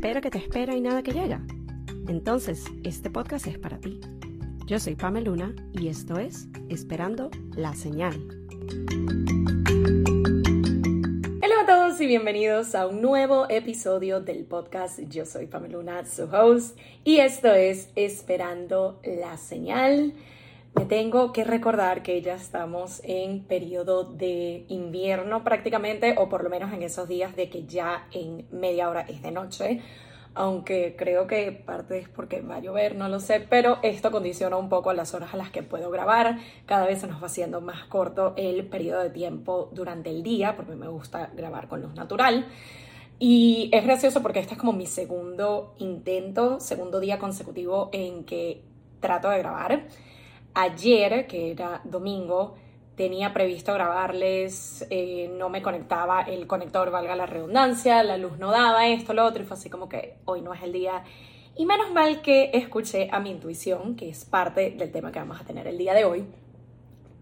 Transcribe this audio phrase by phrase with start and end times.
[0.00, 1.42] espera que te espera y nada que llega?
[2.08, 4.00] Entonces, este podcast es para ti.
[4.64, 8.18] Yo soy Pamela Luna y esto es Esperando la Señal.
[11.42, 15.00] Hola a todos y bienvenidos a un nuevo episodio del podcast.
[15.00, 20.14] Yo soy Pamela Luna, su host, y esto es Esperando la Señal.
[20.74, 26.50] Me tengo que recordar que ya estamos en periodo de invierno prácticamente, o por lo
[26.50, 29.80] menos en esos días de que ya en media hora es de noche,
[30.34, 34.56] aunque creo que parte es porque va a llover, no lo sé, pero esto condiciona
[34.56, 36.38] un poco las horas a las que puedo grabar.
[36.66, 40.54] Cada vez se nos va haciendo más corto el periodo de tiempo durante el día,
[40.54, 42.46] porque me gusta grabar con luz natural.
[43.18, 48.62] Y es gracioso porque este es como mi segundo intento, segundo día consecutivo en que
[49.00, 49.88] trato de grabar.
[50.54, 52.56] Ayer, que era domingo,
[52.96, 58.50] tenía previsto grabarles, eh, no me conectaba el conector, valga la redundancia, la luz no
[58.50, 61.04] daba, esto, lo otro, y fue así como que hoy no es el día.
[61.56, 65.40] Y menos mal que escuché a mi intuición, que es parte del tema que vamos
[65.40, 66.26] a tener el día de hoy,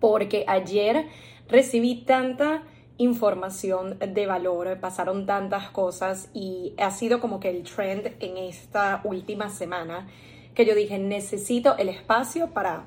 [0.01, 1.07] porque ayer
[1.49, 2.65] recibí tanta
[2.99, 9.01] información de valor, pasaron tantas cosas y ha sido como que el trend en esta
[9.05, 10.09] última semana
[10.55, 12.87] que yo dije, necesito el espacio para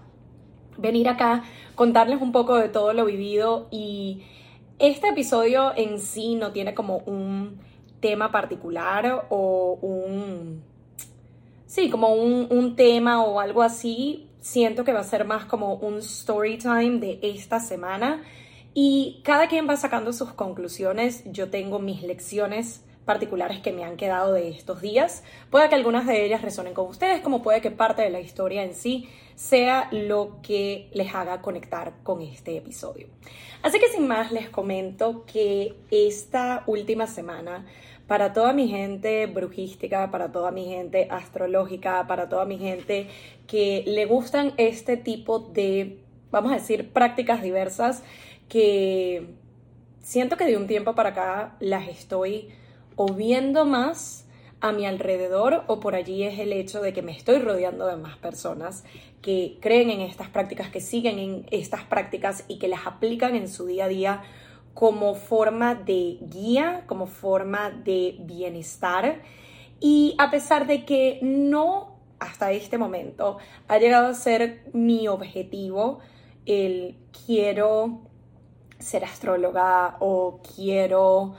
[0.78, 1.44] venir acá,
[1.76, 4.24] contarles un poco de todo lo vivido y
[4.80, 7.60] este episodio en sí no tiene como un
[8.00, 10.64] tema particular o un...
[11.68, 14.28] Sí, como un, un tema o algo así.
[14.42, 18.24] Siento que va a ser más como un story time de esta semana
[18.74, 21.24] y cada quien va sacando sus conclusiones.
[21.32, 25.24] Yo tengo mis lecciones particulares que me han quedado de estos días.
[25.50, 28.64] Puede que algunas de ellas resonen con ustedes, como puede que parte de la historia
[28.64, 33.08] en sí sea lo que les haga conectar con este episodio.
[33.64, 37.66] Así que sin más les comento que esta última semana
[38.08, 43.08] para toda mi gente brujística, para toda mi gente astrológica, para toda mi gente
[43.48, 48.04] que le gustan este tipo de, vamos a decir, prácticas diversas
[48.50, 49.28] que
[50.02, 52.50] siento que de un tiempo para acá las estoy
[52.96, 54.28] o viendo más
[54.62, 57.96] a mi alrededor o por allí es el hecho de que me estoy rodeando de
[57.96, 58.84] más personas
[59.22, 63.48] que creen en estas prácticas, que siguen en estas prácticas y que las aplican en
[63.48, 64.24] su día a día
[64.74, 69.22] como forma de guía, como forma de bienestar.
[69.80, 73.38] Y a pesar de que no hasta este momento
[73.68, 76.00] ha llegado a ser mi objetivo
[76.46, 78.02] el quiero
[78.78, 81.34] ser astróloga o quiero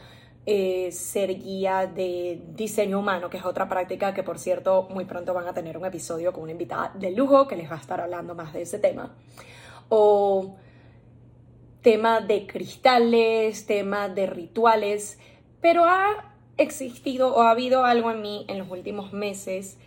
[0.45, 5.33] eh, ser guía de diseño humano, que es otra práctica que por cierto muy pronto
[5.33, 8.01] van a tener un episodio con una invitada de lujo que les va a estar
[8.01, 9.15] hablando más de ese tema.
[9.89, 10.57] O
[11.83, 15.19] tema de cristales, tema de rituales,
[15.61, 19.79] pero ha existido o ha habido algo en mí en los últimos meses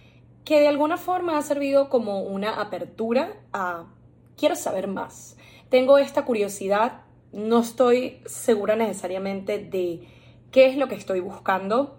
[0.46, 3.86] que de alguna forma ha servido como una apertura a
[4.38, 5.38] quiero saber más.
[5.70, 7.02] Tengo esta curiosidad,
[7.34, 10.08] no estoy segura necesariamente de
[10.51, 11.97] qué es lo que estoy buscando,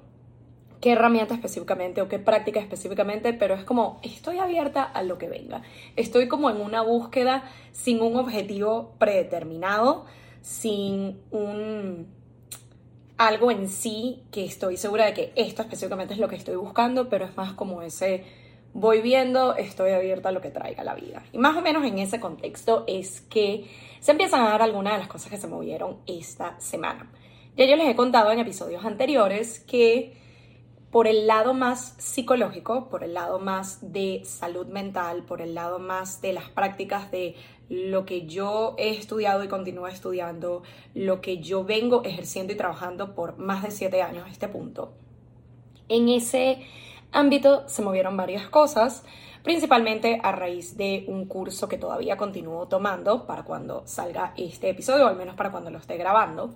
[0.81, 5.29] qué herramienta específicamente o qué práctica específicamente, pero es como estoy abierta a lo que
[5.29, 5.63] venga.
[5.97, 10.07] Estoy como en una búsqueda sin un objetivo predeterminado,
[10.43, 12.15] sin un
[13.19, 17.09] algo en sí que estoy segura de que esto específicamente es lo que estoy buscando,
[17.09, 18.25] pero es más como ese
[18.75, 21.25] voy viendo, estoy abierta a lo que traiga la vida.
[21.33, 23.71] Y más o menos en ese contexto es que
[24.01, 27.11] se empiezan a dar algunas de las cosas que se movieron esta semana.
[27.57, 30.13] Ya yo les he contado en episodios anteriores que
[30.91, 35.79] por el lado más psicológico, por el lado más de salud mental, por el lado
[35.79, 37.35] más de las prácticas de
[37.71, 43.15] lo que yo he estudiado y continúo estudiando, lo que yo vengo ejerciendo y trabajando
[43.15, 44.93] por más de siete años a este punto.
[45.89, 46.59] En ese
[47.11, 49.03] ámbito se movieron varias cosas,
[49.43, 55.07] principalmente a raíz de un curso que todavía continúo tomando para cuando salga este episodio,
[55.07, 56.55] o al menos para cuando lo esté grabando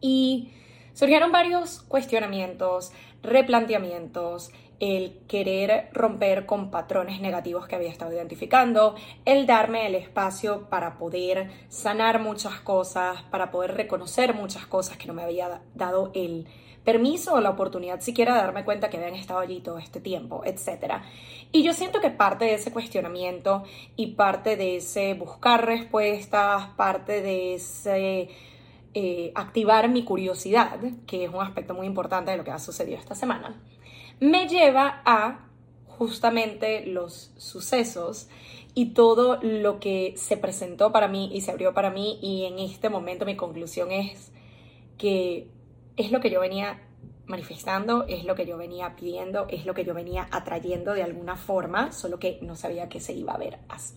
[0.00, 0.50] y
[0.94, 8.94] surgieron varios cuestionamientos, replanteamientos, el querer romper con patrones negativos que había estado identificando,
[9.24, 15.06] el darme el espacio para poder sanar muchas cosas, para poder reconocer muchas cosas que
[15.06, 16.46] no me había dado el
[16.84, 20.42] permiso o la oportunidad siquiera de darme cuenta que habían estado allí todo este tiempo,
[20.44, 21.02] etc.
[21.50, 23.64] Y yo siento que parte de ese cuestionamiento
[23.96, 28.28] y parte de ese buscar respuestas, parte de ese
[28.98, 32.96] eh, activar mi curiosidad, que es un aspecto muy importante de lo que ha sucedido
[32.96, 33.60] esta semana,
[34.20, 35.50] me lleva a
[35.86, 38.30] justamente los sucesos
[38.72, 42.58] y todo lo que se presentó para mí y se abrió para mí y en
[42.58, 44.32] este momento mi conclusión es
[44.96, 45.46] que
[45.98, 46.80] es lo que yo venía
[47.26, 51.36] manifestando, es lo que yo venía pidiendo, es lo que yo venía atrayendo de alguna
[51.36, 53.96] forma, solo que no sabía que se iba a ver así.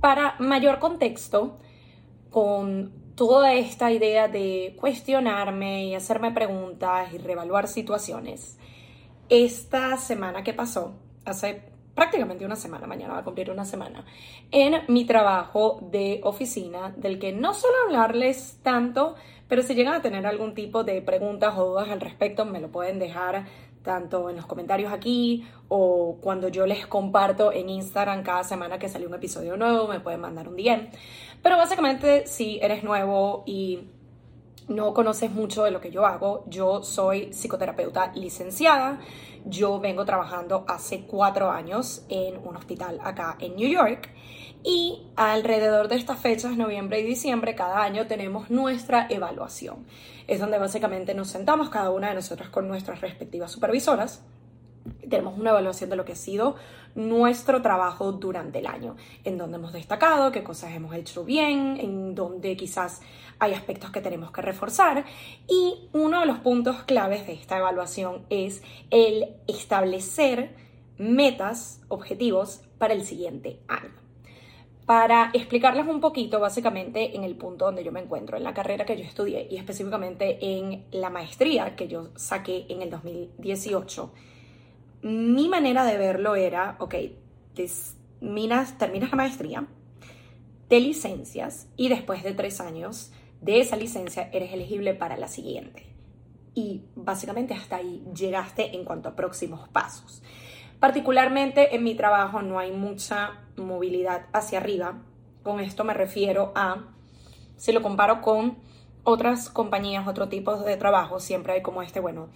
[0.00, 1.58] Para mayor contexto,
[2.30, 8.58] con toda esta idea de cuestionarme y hacerme preguntas y reevaluar situaciones,
[9.28, 10.94] esta semana que pasó,
[11.26, 11.64] hace
[11.94, 14.06] prácticamente una semana, mañana va a cumplir una semana,
[14.50, 19.16] en mi trabajo de oficina, del que no suelo hablarles tanto,
[19.48, 22.68] pero si llegan a tener algún tipo de preguntas o dudas al respecto, me lo
[22.68, 23.44] pueden dejar
[23.82, 28.88] tanto en los comentarios aquí o cuando yo les comparto en Instagram cada semana que
[28.88, 30.88] sale un episodio nuevo, me pueden mandar un DM.
[31.42, 33.88] Pero básicamente, si eres nuevo y
[34.68, 39.00] no conoces mucho de lo que yo hago, yo soy psicoterapeuta licenciada.
[39.44, 44.10] Yo vengo trabajando hace cuatro años en un hospital acá en New York
[44.62, 49.86] y alrededor de estas fechas, noviembre y diciembre, cada año tenemos nuestra evaluación.
[50.26, 54.22] Es donde básicamente nos sentamos cada una de nosotras con nuestras respectivas supervisoras
[55.08, 56.56] tenemos una evaluación de lo que ha sido
[56.94, 62.14] nuestro trabajo durante el año, en donde hemos destacado, qué cosas hemos hecho bien, en
[62.14, 63.00] donde quizás
[63.38, 65.04] hay aspectos que tenemos que reforzar.
[65.46, 70.54] Y uno de los puntos claves de esta evaluación es el establecer
[70.96, 73.99] metas, objetivos para el siguiente año.
[74.90, 78.84] Para explicarles un poquito, básicamente, en el punto donde yo me encuentro, en la carrera
[78.84, 84.12] que yo estudié y específicamente en la maestría que yo saqué en el 2018
[85.02, 86.96] mi manera de verlo era, ok,
[87.54, 89.68] terminas, terminas la maestría,
[90.66, 95.86] te licencias y después de tres años de esa licencia eres elegible para la siguiente.
[96.52, 100.20] Y básicamente hasta ahí llegaste en cuanto a próximos pasos.
[100.80, 105.02] Particularmente en mi trabajo no hay mucha movilidad hacia arriba.
[105.42, 106.86] Con esto me refiero a,
[107.56, 108.56] si lo comparo con
[109.04, 112.30] otras compañías, otro tipo de trabajo, siempre hay como este, bueno,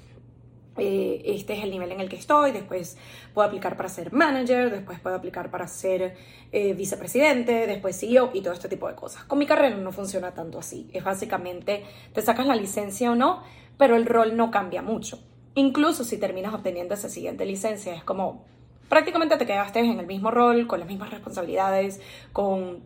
[0.77, 2.99] eh, este es el nivel en el que estoy, después
[3.33, 6.17] puedo aplicar para ser manager, después puedo aplicar para ser
[6.53, 9.25] eh, vicepresidente, después CEO y todo este tipo de cosas.
[9.25, 13.43] Con mi carrera no funciona tanto así, es básicamente te sacas la licencia o no,
[13.79, 15.19] pero el rol no cambia mucho.
[15.55, 18.45] Incluso si terminas obteniendo esa siguiente licencia, es como
[18.89, 22.01] prácticamente te quedaste en el mismo rol, con las mismas responsabilidades,
[22.33, 22.83] con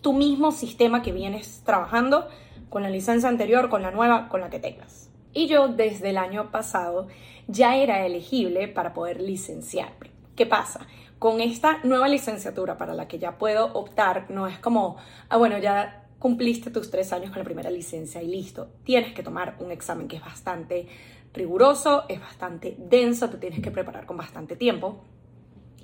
[0.00, 2.28] tu mismo sistema que vienes trabajando,
[2.70, 5.10] con la licencia anterior, con la nueva, con la que tengas.
[5.32, 7.08] Y yo desde el año pasado
[7.46, 10.10] ya era elegible para poder licenciarme.
[10.36, 10.86] ¿Qué pasa?
[11.18, 14.96] Con esta nueva licenciatura para la que ya puedo optar, no es como,
[15.28, 18.70] ah, bueno, ya cumpliste tus tres años con la primera licencia y listo.
[18.84, 20.88] Tienes que tomar un examen que es bastante
[21.32, 25.04] riguroso, es bastante denso, te tienes que preparar con bastante tiempo.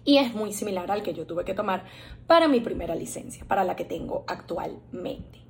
[0.04, 1.84] Y es muy similar al que yo tuve que tomar
[2.26, 5.40] para mi primera licencia, para la que tengo actualmente.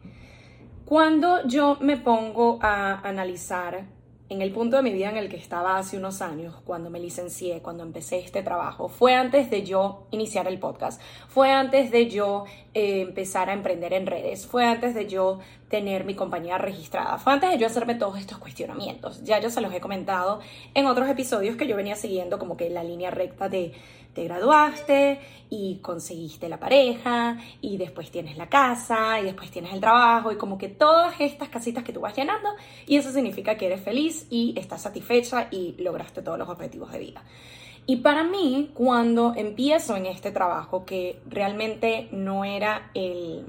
[0.85, 3.87] Cuando yo me pongo a analizar
[4.31, 6.99] en el punto de mi vida en el que estaba hace unos años, cuando me
[6.99, 12.09] licencié, cuando empecé este trabajo, fue antes de yo iniciar el podcast, fue antes de
[12.09, 17.19] yo eh, empezar a emprender en redes, fue antes de yo tener mi compañía registrada,
[17.19, 19.23] fue antes de yo hacerme todos estos cuestionamientos.
[19.25, 20.41] Ya yo se los he comentado
[20.73, 23.73] en otros episodios que yo venía siguiendo como que la línea recta de
[24.15, 25.21] te graduaste
[25.51, 30.37] y conseguiste la pareja y después tienes la casa y después tienes el trabajo y
[30.37, 32.49] como que todas estas casitas que tú vas llenando
[32.87, 36.99] y eso significa que eres feliz y estás satisfecha y lograste todos los objetivos de
[36.99, 37.23] vida.
[37.87, 43.45] Y para mí, cuando empiezo en este trabajo, que realmente no era el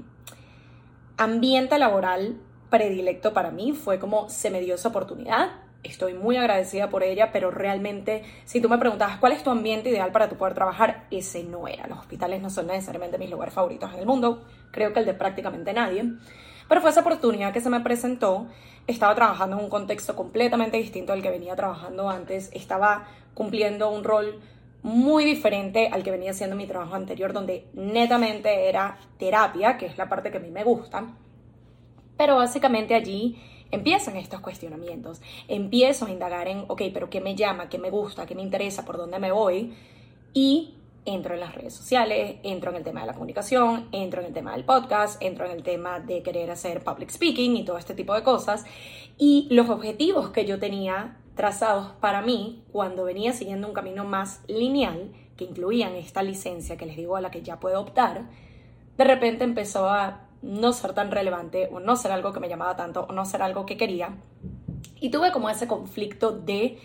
[1.16, 2.38] ambiente laboral
[2.68, 7.30] predilecto para mí, fue como se me dio esa oportunidad, estoy muy agradecida por ella,
[7.32, 11.06] pero realmente si tú me preguntabas cuál es tu ambiente ideal para tu poder trabajar,
[11.10, 11.86] ese no era.
[11.86, 15.14] Los hospitales no son necesariamente mis lugares favoritos en el mundo, creo que el de
[15.14, 16.04] prácticamente nadie,
[16.68, 18.46] pero fue esa oportunidad que se me presentó.
[18.86, 24.04] Estaba trabajando en un contexto completamente distinto al que venía trabajando antes, estaba cumpliendo un
[24.04, 24.40] rol
[24.82, 29.98] muy diferente al que venía siendo mi trabajo anterior, donde netamente era terapia, que es
[29.98, 31.04] la parte que a mí me gusta.
[32.16, 33.36] Pero básicamente allí
[33.70, 35.20] empiezan estos cuestionamientos.
[35.48, 37.68] Empiezo a indagar en, ok, pero ¿qué me llama?
[37.68, 38.26] ¿Qué me gusta?
[38.26, 38.84] ¿Qué me interesa?
[38.84, 39.74] ¿Por dónde me voy?
[40.32, 44.26] Y entro en las redes sociales, entro en el tema de la comunicación, entro en
[44.26, 47.78] el tema del podcast, entro en el tema de querer hacer public speaking y todo
[47.78, 48.64] este tipo de cosas.
[49.16, 54.42] Y los objetivos que yo tenía trazados para mí cuando venía siguiendo un camino más
[54.48, 58.28] lineal, que incluían esta licencia que les digo a la que ya puedo optar,
[58.96, 62.76] de repente empezó a no ser tan relevante o no ser algo que me llamaba
[62.76, 64.16] tanto o no ser algo que quería.
[65.00, 66.78] Y tuve como ese conflicto de,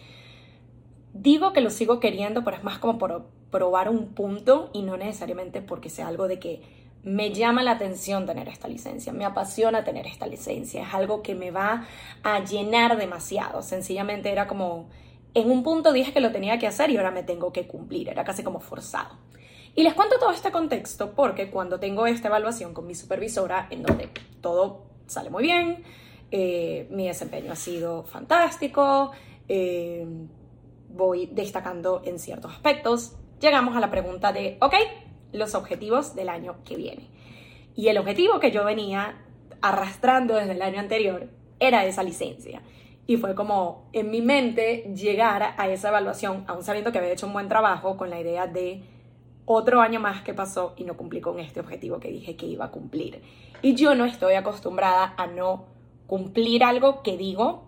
[1.13, 4.97] digo que lo sigo queriendo, pero es más como por probar un punto y no
[4.97, 6.61] necesariamente porque sea algo de que
[7.03, 11.35] me llama la atención tener esta licencia, me apasiona tener esta licencia, es algo que
[11.35, 11.87] me va
[12.23, 13.61] a llenar demasiado.
[13.61, 14.87] Sencillamente era como,
[15.33, 18.09] en un punto dije que lo tenía que hacer y ahora me tengo que cumplir,
[18.09, 19.17] era casi como forzado.
[19.73, 23.83] Y les cuento todo este contexto porque cuando tengo esta evaluación con mi supervisora, en
[23.83, 24.09] donde
[24.41, 25.83] todo sale muy bien,
[26.31, 29.11] eh, mi desempeño ha sido fantástico,
[29.47, 30.05] eh,
[30.89, 34.75] voy destacando en ciertos aspectos, llegamos a la pregunta de, ok,
[35.31, 37.09] los objetivos del año que viene.
[37.75, 39.23] Y el objetivo que yo venía
[39.61, 42.61] arrastrando desde el año anterior era esa licencia.
[43.07, 47.27] Y fue como en mi mente llegar a esa evaluación, aún sabiendo que había hecho
[47.27, 48.83] un buen trabajo, con la idea de
[49.53, 52.65] otro año más que pasó y no cumplí con este objetivo que dije que iba
[52.65, 53.21] a cumplir.
[53.61, 55.65] Y yo no estoy acostumbrada a no
[56.07, 57.67] cumplir algo que digo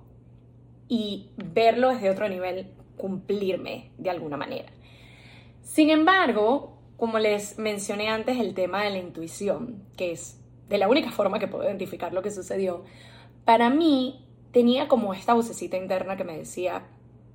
[0.87, 4.71] y verlo desde otro nivel, cumplirme de alguna manera.
[5.61, 10.87] Sin embargo, como les mencioné antes, el tema de la intuición, que es de la
[10.87, 12.83] única forma que puedo identificar lo que sucedió,
[13.45, 16.83] para mí tenía como esta vocecita interna que me decía,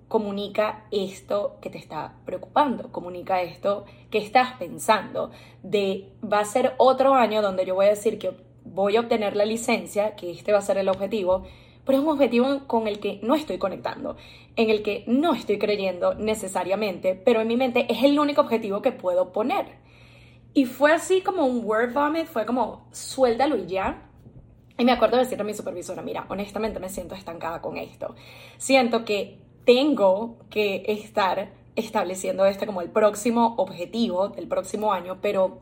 [0.08, 5.30] comunica esto que te está preocupando, comunica esto que estás pensando,
[5.62, 8.32] de va a ser otro año donde yo voy a decir que
[8.64, 11.44] voy a obtener la licencia, que este va a ser el objetivo,
[11.84, 14.16] pero es un objetivo con el que no estoy conectando,
[14.56, 18.82] en el que no estoy creyendo necesariamente, pero en mi mente es el único objetivo
[18.82, 19.66] que puedo poner.
[20.54, 24.10] Y fue así como un word vomit, fue como suéltalo y ya.
[24.76, 28.14] Y me acuerdo de decirle a mi supervisora, mira, honestamente me siento estancada con esto.
[28.58, 29.38] Siento que
[29.68, 35.60] tengo que estar estableciendo este como el próximo objetivo del próximo año, pero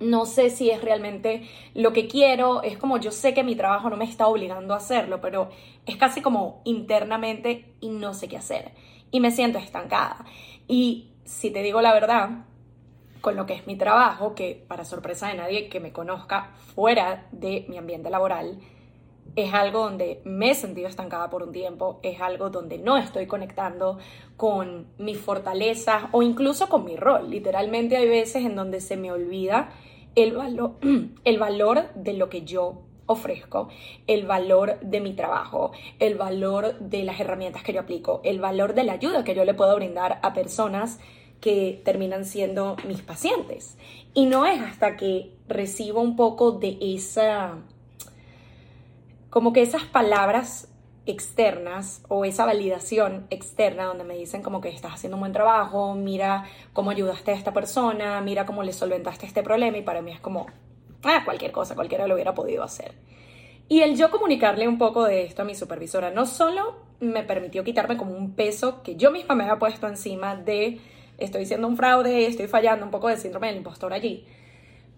[0.00, 3.88] no sé si es realmente lo que quiero, es como yo sé que mi trabajo
[3.90, 5.50] no me está obligando a hacerlo, pero
[5.86, 8.72] es casi como internamente y no sé qué hacer
[9.12, 10.24] y me siento estancada.
[10.66, 12.30] Y si te digo la verdad,
[13.20, 17.28] con lo que es mi trabajo, que para sorpresa de nadie que me conozca fuera
[17.30, 18.58] de mi ambiente laboral,
[19.36, 23.26] es algo donde me he sentido estancada por un tiempo, es algo donde no estoy
[23.26, 23.98] conectando
[24.36, 27.30] con mis fortalezas o incluso con mi rol.
[27.30, 29.70] Literalmente hay veces en donde se me olvida
[30.14, 30.76] el valor,
[31.24, 33.68] el valor de lo que yo ofrezco,
[34.06, 38.74] el valor de mi trabajo, el valor de las herramientas que yo aplico, el valor
[38.74, 40.98] de la ayuda que yo le puedo brindar a personas
[41.40, 43.76] que terminan siendo mis pacientes.
[44.14, 47.58] Y no es hasta que recibo un poco de esa,
[49.36, 50.72] como que esas palabras
[51.04, 55.94] externas o esa validación externa donde me dicen como que estás haciendo un buen trabajo,
[55.94, 60.10] mira cómo ayudaste a esta persona, mira cómo le solventaste este problema y para mí
[60.10, 60.46] es como,
[61.02, 62.94] ah, cualquier cosa, cualquiera lo hubiera podido hacer.
[63.68, 67.62] Y el yo comunicarle un poco de esto a mi supervisora no solo me permitió
[67.62, 70.80] quitarme como un peso que yo misma me había puesto encima de
[71.18, 74.24] estoy siendo un fraude, estoy fallando, un poco de síndrome del impostor allí,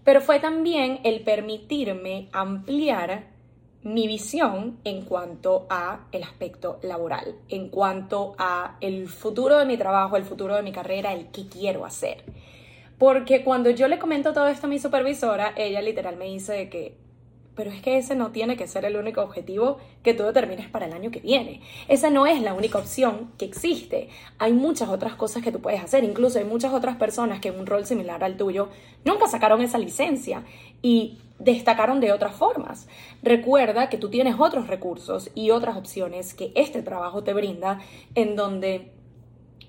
[0.05, 3.37] pero fue también el permitirme ampliar
[3.83, 9.77] mi visión en cuanto a el aspecto laboral, en cuanto a el futuro de mi
[9.77, 12.23] trabajo, el futuro de mi carrera, el que quiero hacer.
[12.97, 16.97] Porque cuando yo le comento todo esto a mi supervisora, ella literal me dice que
[17.59, 20.85] pero es que ese no tiene que ser el único objetivo que tú determines para
[20.85, 21.59] el año que viene.
[21.89, 24.07] Esa no es la única opción que existe.
[24.37, 26.05] Hay muchas otras cosas que tú puedes hacer.
[26.05, 28.69] Incluso hay muchas otras personas que en un rol similar al tuyo
[29.03, 30.45] nunca sacaron esa licencia
[30.81, 32.87] y destacaron de otras formas.
[33.23, 37.81] Recuerda que tú tienes otros recursos y otras opciones que este trabajo te brinda
[38.15, 38.93] en donde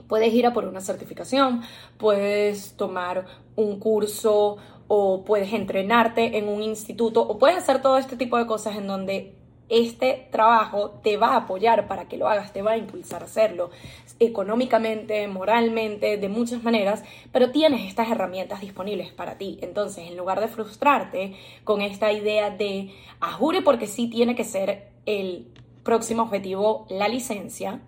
[0.07, 1.63] puedes ir a por una certificación,
[1.99, 4.59] puedes tomar un curso
[4.93, 8.89] o puedes entrenarte en un instituto o puedes hacer todo este tipo de cosas en
[8.89, 9.33] donde
[9.69, 13.27] este trabajo te va a apoyar para que lo hagas, te va a impulsar a
[13.27, 13.71] hacerlo
[14.19, 19.61] económicamente, moralmente, de muchas maneras, pero tienes estas herramientas disponibles para ti.
[19.63, 24.89] Entonces, en lugar de frustrarte con esta idea de, ajure porque sí tiene que ser
[25.07, 25.47] el
[25.85, 27.81] próximo objetivo la licencia,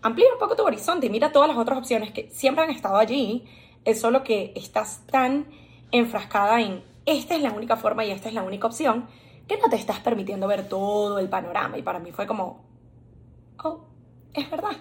[0.00, 2.96] amplía un poco tu horizonte y mira todas las otras opciones que siempre han estado
[2.96, 3.44] allí.
[3.84, 5.46] Es solo que estás tan
[5.92, 9.08] enfrascada en esta es la única forma y esta es la única opción,
[9.48, 11.76] que no te estás permitiendo ver todo el panorama.
[11.78, 12.64] Y para mí fue como,
[13.62, 13.84] oh,
[14.32, 14.76] es verdad.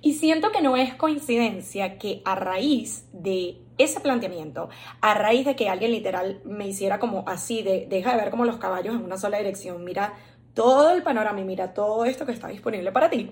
[0.00, 4.68] Y siento que no es coincidencia que a raíz de ese planteamiento,
[5.00, 8.44] a raíz de que alguien literal me hiciera como así, de deja de ver como
[8.44, 10.14] los caballos en una sola dirección, mira
[10.54, 13.30] todo el panorama y mira todo esto que está disponible para ti,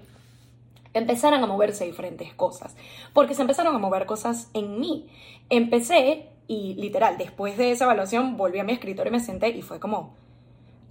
[0.95, 2.77] empezaron a moverse diferentes cosas,
[3.13, 5.09] porque se empezaron a mover cosas en mí.
[5.51, 9.63] Empecé y literal, después de esa evaluación volví a mi escritorio y me senté y
[9.63, 10.15] fue como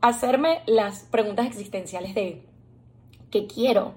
[0.02, 2.44] hacerme las preguntas existenciales de
[3.32, 3.94] qué quiero,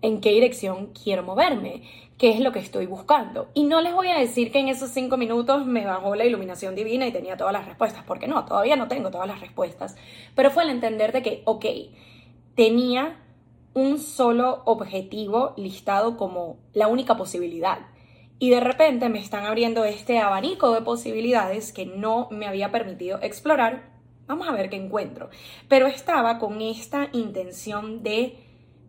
[0.00, 1.82] en qué dirección quiero moverme,
[2.18, 3.48] qué es lo que estoy buscando.
[3.54, 6.74] Y no les voy a decir que en esos cinco minutos me bajó la iluminación
[6.74, 9.96] divina y tenía todas las respuestas, porque no, todavía no tengo todas las respuestas,
[10.34, 11.66] pero fue el entender de que, ok,
[12.54, 13.18] tenía
[13.74, 17.78] un solo objetivo listado como la única posibilidad.
[18.42, 23.20] Y de repente me están abriendo este abanico de posibilidades que no me había permitido
[23.22, 23.92] explorar.
[24.26, 25.30] Vamos a ver qué encuentro.
[25.68, 28.36] Pero estaba con esta intención de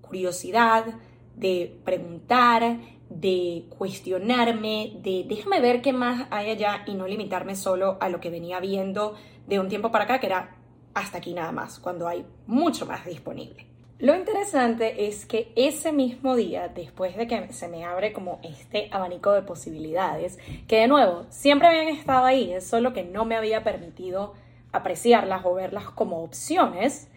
[0.02, 0.86] curiosidad,
[1.36, 2.80] de preguntar,
[3.12, 8.20] de cuestionarme, de déjame ver qué más hay allá y no limitarme solo a lo
[8.20, 9.14] que venía viendo
[9.46, 10.58] de un tiempo para acá, que era
[10.96, 13.73] hasta aquí nada más, cuando hay mucho más disponible.
[14.00, 18.90] Lo interesante es que ese mismo día, después de que se me abre como este
[18.92, 23.36] abanico de posibilidades, que de nuevo siempre habían estado ahí, es solo que no me
[23.36, 24.34] había permitido
[24.72, 27.08] apreciarlas o verlas como opciones,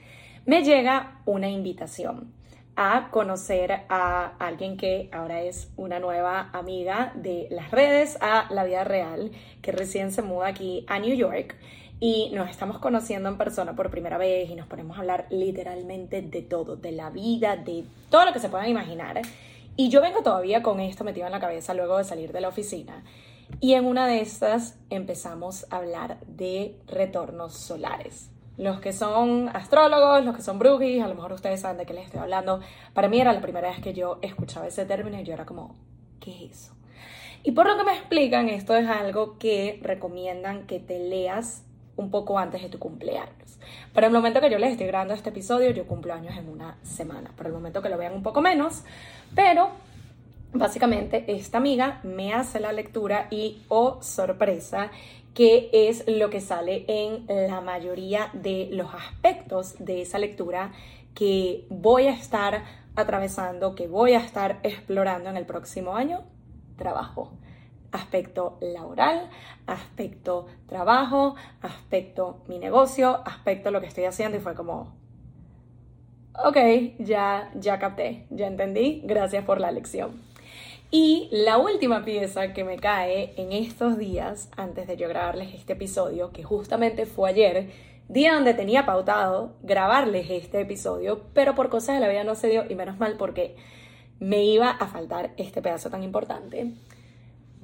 [0.44, 2.32] me llega una invitación
[2.76, 8.64] a conocer a alguien que ahora es una nueva amiga de las redes a la
[8.64, 11.56] vida real, que recién se muda aquí a New York
[11.98, 16.20] y nos estamos conociendo en persona por primera vez y nos ponemos a hablar literalmente
[16.20, 19.22] de todo, de la vida, de todo lo que se puedan imaginar.
[19.76, 22.48] Y yo vengo todavía con esto metido en la cabeza luego de salir de la
[22.48, 23.02] oficina.
[23.60, 28.30] Y en una de estas empezamos a hablar de retornos solares.
[28.58, 31.92] Los que son astrólogos, los que son brujis, a lo mejor ustedes saben de qué
[31.92, 32.60] les estoy hablando.
[32.94, 35.76] Para mí era la primera vez que yo escuchaba ese término y yo era como,
[36.20, 36.72] ¿qué es eso?
[37.42, 41.65] Y por lo que me explican, esto es algo que recomiendan que te leas
[41.96, 43.58] un poco antes de tu cumpleaños.
[43.92, 46.76] Para el momento que yo les estoy grabando este episodio, yo cumplo años en una
[46.82, 47.30] semana.
[47.36, 48.84] Para el momento que lo vean un poco menos,
[49.34, 49.70] pero
[50.52, 54.90] básicamente esta amiga me hace la lectura y, oh sorpresa,
[55.34, 60.72] que es lo que sale en la mayoría de los aspectos de esa lectura
[61.14, 66.24] que voy a estar atravesando, que voy a estar explorando en el próximo año,
[66.76, 67.32] trabajo.
[67.96, 69.30] Aspecto laboral,
[69.66, 74.94] aspecto trabajo, aspecto mi negocio, aspecto lo que estoy haciendo y fue como,
[76.44, 76.58] ok,
[76.98, 80.20] ya, ya capté, ya entendí, gracias por la lección.
[80.90, 85.72] Y la última pieza que me cae en estos días, antes de yo grabarles este
[85.72, 87.70] episodio, que justamente fue ayer,
[88.08, 92.48] día donde tenía pautado grabarles este episodio, pero por cosas de la vida no se
[92.48, 93.56] dio, y menos mal porque
[94.20, 96.74] me iba a faltar este pedazo tan importante.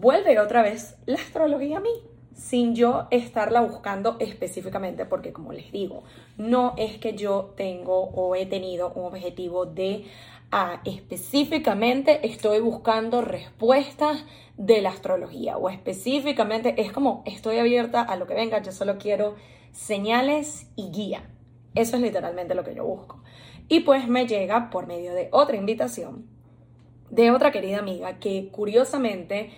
[0.02, 1.92] Vuelve otra vez la astrología a mí,
[2.34, 6.02] sin yo estarla buscando específicamente, porque como les digo,
[6.36, 10.04] no es que yo tengo o he tenido un objetivo de
[10.84, 14.24] específicamente estoy buscando respuestas
[14.56, 18.98] de la astrología o específicamente es como estoy abierta a lo que venga, yo solo
[18.98, 19.36] quiero
[19.70, 21.30] señales y guía.
[21.76, 23.22] Eso es literalmente lo que yo busco.
[23.68, 26.26] Y pues me llega por medio de otra invitación
[27.12, 29.50] de otra querida amiga que curiosamente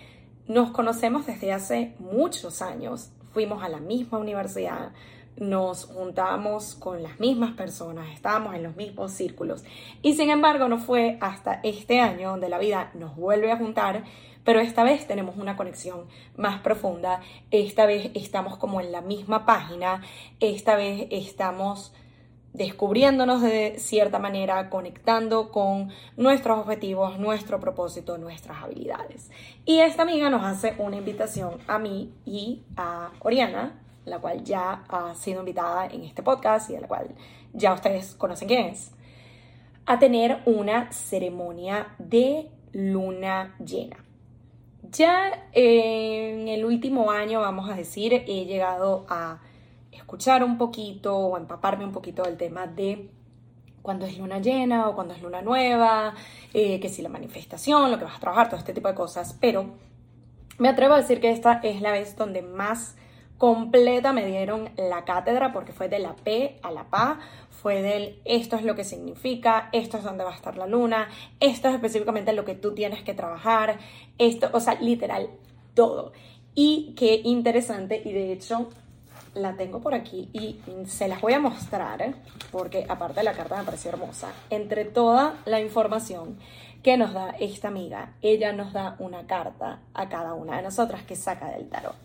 [0.47, 3.11] nos conocemos desde hace muchos años.
[3.33, 4.93] Fuimos a la misma universidad,
[5.37, 9.65] nos juntamos con las mismas personas, estábamos en los mismos círculos.
[10.03, 14.05] Y sin embargo, no fue hasta este año donde la vida nos vuelve a juntar,
[14.45, 19.47] pero esta vez tenemos una conexión más profunda, esta vez estamos como en la misma
[19.47, 20.03] página,
[20.39, 21.93] esta vez estamos
[22.55, 29.31] descubriéndonos de cierta manera, conectando con nuestros objetivos, nuestro propósito, nuestras habilidades.
[29.67, 34.85] Y esta amiga nos hace una invitación a mí y a Oriana, la cual ya
[34.89, 37.09] ha sido invitada en este podcast y de la cual
[37.53, 38.93] ya ustedes conocen quién es,
[39.85, 43.97] a tener una ceremonia de luna llena.
[44.93, 49.41] Ya en el último año, vamos a decir, he llegado a
[49.97, 53.11] escuchar un poquito o empaparme un poquito del tema de
[53.83, 56.15] cuando es luna llena o cuando es luna nueva,
[56.55, 59.37] eh, que si la manifestación, lo que vas a trabajar, todo este tipo de cosas,
[59.39, 59.75] pero
[60.57, 62.97] me atrevo a decir que esta es la vez donde más
[63.39, 67.19] completa me dieron la cátedra porque fue de la P a la PA,
[67.51, 71.09] fue del esto es lo que significa, esto es donde va a estar la luna,
[71.41, 73.79] esto es específicamente lo que tú tienes que trabajar,
[74.19, 75.29] esto, o sea, literal,
[75.75, 76.13] todo.
[76.55, 78.71] Y qué interesante, y de hecho
[79.35, 82.15] la tengo por aquí y se las voy a mostrar
[82.51, 84.33] porque aparte de la carta me pareció hermosa.
[84.51, 86.39] Entre toda la información
[86.83, 91.03] que nos da esta amiga, ella nos da una carta a cada una de nosotras
[91.03, 91.97] que saca del tarot.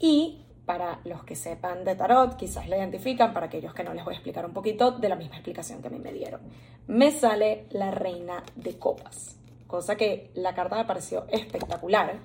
[0.00, 4.04] Y para los que sepan de tarot, quizás la identifican, para aquellos que no les
[4.04, 6.40] voy a explicar un poquito de la misma explicación que a mí me dieron.
[6.88, 12.18] Me sale la reina de copas, cosa que la carta me pareció espectacular,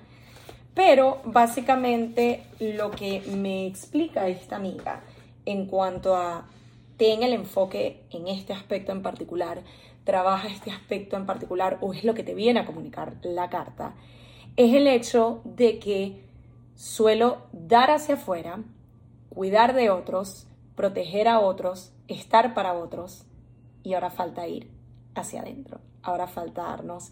[0.74, 5.00] pero básicamente lo que me explica esta amiga
[5.46, 6.46] en cuanto a
[6.96, 9.62] ten el enfoque en este aspecto en particular,
[10.04, 13.94] trabaja este aspecto en particular o es lo que te viene a comunicar la carta,
[14.56, 16.24] es el hecho de que
[16.74, 18.60] suelo dar hacia afuera,
[19.30, 23.24] cuidar de otros, proteger a otros, estar para otros
[23.82, 24.70] y ahora falta ir
[25.14, 27.10] hacia adentro, ahora falta darnos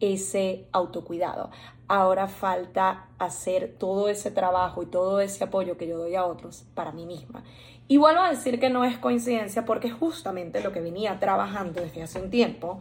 [0.00, 1.50] ese autocuidado,
[1.88, 6.64] ahora falta hacer todo ese trabajo y todo ese apoyo que yo doy a otros
[6.74, 7.44] para mí misma.
[7.86, 12.02] Y vuelvo a decir que no es coincidencia porque justamente lo que venía trabajando desde
[12.02, 12.80] hace un tiempo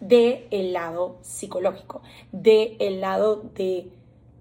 [0.00, 3.90] de el lado psicológico, de el lado de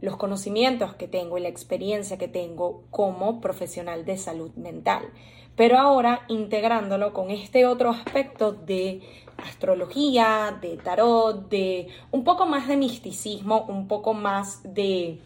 [0.01, 5.05] los conocimientos que tengo y la experiencia que tengo como profesional de salud mental.
[5.55, 9.01] Pero ahora integrándolo con este otro aspecto de
[9.37, 15.19] astrología, de tarot, de un poco más de misticismo, un poco más de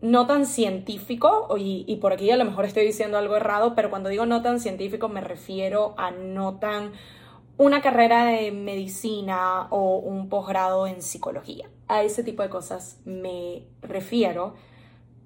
[0.00, 4.10] no tan científico, y, por aquí a lo mejor estoy diciendo algo errado, pero cuando
[4.10, 6.92] digo no tan científico me refiero a no tan
[7.56, 11.70] una carrera de medicina o un posgrado en psicología.
[11.88, 14.54] A ese tipo de cosas me refiero,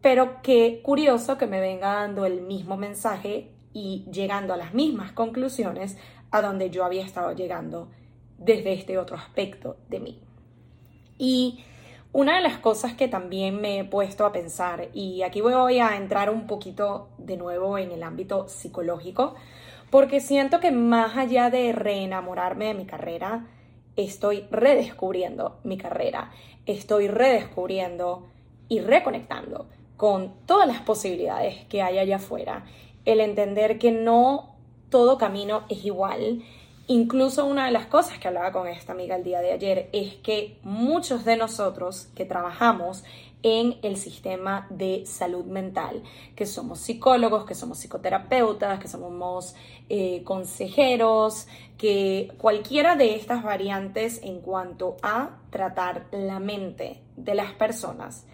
[0.00, 5.12] pero qué curioso que me venga dando el mismo mensaje y llegando a las mismas
[5.12, 5.96] conclusiones
[6.32, 7.88] a donde yo había estado llegando
[8.36, 10.20] desde este otro aspecto de mí.
[11.16, 11.64] Y
[12.12, 15.96] una de las cosas que también me he puesto a pensar, y aquí voy a
[15.96, 19.36] entrar un poquito de nuevo en el ámbito psicológico,
[19.90, 23.46] porque siento que más allá de reenamorarme de mi carrera,
[23.94, 26.32] estoy redescubriendo mi carrera,
[26.66, 28.26] estoy redescubriendo
[28.68, 32.64] y reconectando con todas las posibilidades que hay allá afuera,
[33.08, 34.56] el entender que no
[34.90, 36.42] todo camino es igual.
[36.86, 40.14] Incluso una de las cosas que hablaba con esta amiga el día de ayer es
[40.16, 43.04] que muchos de nosotros que trabajamos
[43.42, 46.02] en el sistema de salud mental,
[46.34, 49.54] que somos psicólogos, que somos psicoterapeutas, que somos
[49.88, 57.52] eh, consejeros, que cualquiera de estas variantes en cuanto a tratar la mente de las
[57.52, 58.26] personas,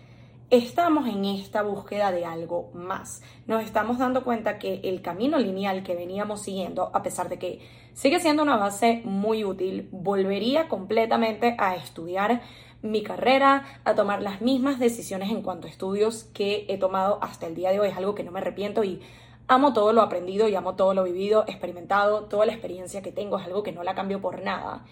[0.51, 3.23] estamos en esta búsqueda de algo más.
[3.47, 7.61] Nos estamos dando cuenta que el camino lineal que veníamos siguiendo, a pesar de que
[7.95, 12.43] sigue siendo una base muy útil, volvería completamente a estudiar
[12.83, 17.47] mi carrera, a tomar las mismas decisiones en cuanto a estudios que he tomado hasta
[17.47, 17.89] el día de hoy.
[17.89, 19.01] Es algo que no me arrepiento y
[19.49, 23.39] amo todo lo aprendido y amo todo lo vivido, experimentado, toda la experiencia que tengo
[23.39, 24.85] es algo que no la cambio por nada.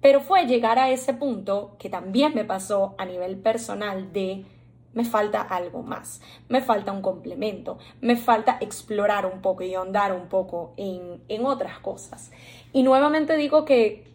[0.00, 4.46] Pero fue llegar a ese punto que también me pasó a nivel personal de
[4.94, 10.12] me falta algo más, me falta un complemento, me falta explorar un poco y ahondar
[10.12, 12.30] un poco en, en otras cosas.
[12.72, 14.08] Y nuevamente digo que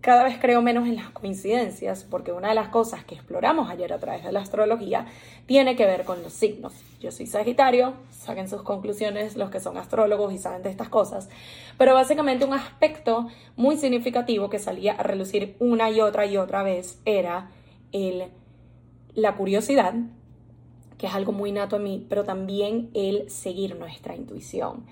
[0.00, 3.92] cada vez creo menos en las coincidencias, porque una de las cosas que exploramos ayer
[3.92, 5.06] a través de la astrología
[5.46, 6.72] tiene que ver con los signos.
[7.00, 11.28] Yo soy Sagitario, saquen sus conclusiones los que son astrólogos y saben de estas cosas,
[11.78, 16.62] pero básicamente un aspecto muy significativo que salía a relucir una y otra y otra
[16.62, 17.50] vez era
[17.90, 18.30] el
[19.18, 19.94] la curiosidad,
[20.96, 24.86] que es algo muy nato a mí, pero también el seguir nuestra intuición.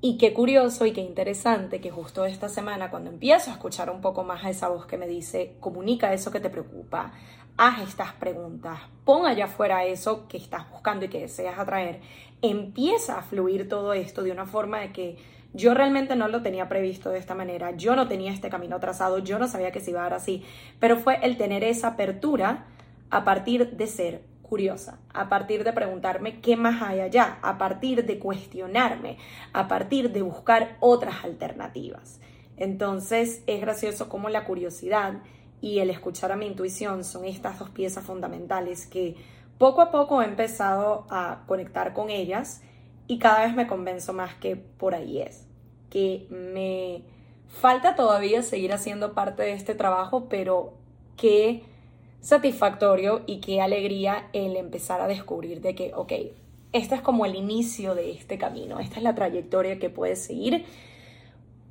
[0.00, 4.00] Y qué curioso y qué interesante que justo esta semana, cuando empiezo a escuchar un
[4.00, 7.12] poco más a esa voz que me dice, comunica eso que te preocupa,
[7.56, 12.00] haz estas preguntas, pon allá afuera eso que estás buscando y que deseas atraer,
[12.42, 15.16] empieza a fluir todo esto de una forma de que
[15.54, 19.18] yo realmente no lo tenía previsto de esta manera, yo no tenía este camino trazado,
[19.18, 20.44] yo no sabía que se iba a dar así,
[20.78, 22.66] pero fue el tener esa apertura
[23.10, 28.06] a partir de ser curiosa, a partir de preguntarme qué más hay allá, a partir
[28.06, 29.18] de cuestionarme,
[29.52, 32.20] a partir de buscar otras alternativas.
[32.56, 35.14] Entonces es gracioso cómo la curiosidad
[35.60, 39.16] y el escuchar a mi intuición son estas dos piezas fundamentales que
[39.58, 42.62] poco a poco he empezado a conectar con ellas
[43.06, 45.46] y cada vez me convenzo más que por ahí es,
[45.90, 47.04] que me
[47.48, 50.74] falta todavía seguir haciendo parte de este trabajo, pero
[51.16, 51.64] que
[52.26, 56.12] satisfactorio y qué alegría el empezar a descubrir de que, ok,
[56.72, 60.64] este es como el inicio de este camino, esta es la trayectoria que puedes seguir.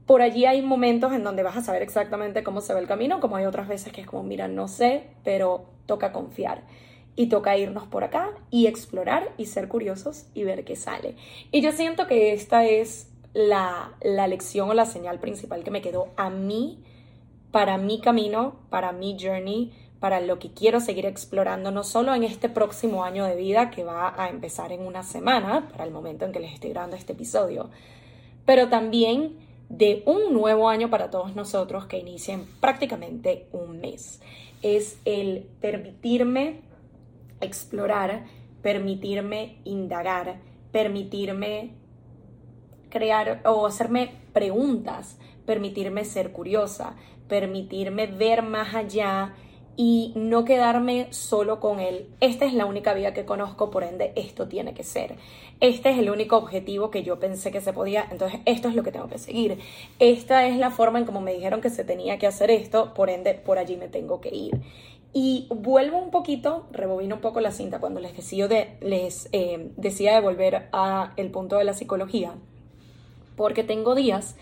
[0.06, 3.20] Por allí hay momentos en donde vas a saber exactamente cómo se ve el camino,
[3.20, 6.64] como hay otras veces que es como, mira, no sé, pero toca confiar
[7.18, 11.18] y toca irnos por acá y explorar y ser curiosos y ver qué sale.
[11.52, 15.82] Y yo siento que esta es la, la lección o la señal principal que me
[15.82, 16.82] quedó a mí,
[17.52, 22.24] para mi camino, para mi journey, para lo que quiero seguir explorando, no solo en
[22.24, 26.26] este próximo año de vida que va a empezar en una semana, para el momento
[26.26, 27.70] en que les estoy grabando este episodio,
[28.46, 29.38] pero también
[29.70, 34.22] de un nuevo año para todos nosotros que inicia en prácticamente un mes.
[34.62, 36.62] Es el permitirme
[37.42, 38.26] explorar,
[38.62, 40.40] permitirme indagar,
[40.72, 41.72] permitirme
[42.90, 46.96] crear o hacerme preguntas, permitirme ser curiosa,
[47.28, 49.36] permitirme ver más allá
[49.78, 52.08] y no quedarme solo con él.
[52.22, 55.16] Esta es la única vía que conozco, por ende, esto tiene que ser.
[55.60, 58.84] Este es el único objetivo que yo pensé que se podía, entonces esto es lo
[58.84, 59.60] que tengo que seguir.
[60.00, 63.10] Esta es la forma en como me dijeron que se tenía que hacer esto, por
[63.10, 64.62] ende, por allí me tengo que ir.
[65.14, 69.72] Y vuelvo un poquito, rebobino un poco la cinta cuando les, decido de, les eh,
[69.78, 72.34] decía de volver a el punto de la psicología,
[73.38, 74.36] porque tengo días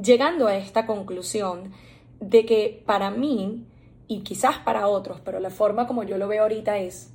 [0.00, 1.72] llegando a esta conclusión
[2.20, 3.66] de que para mí,
[4.06, 7.10] y quizás para otros, pero la forma como yo lo veo ahorita es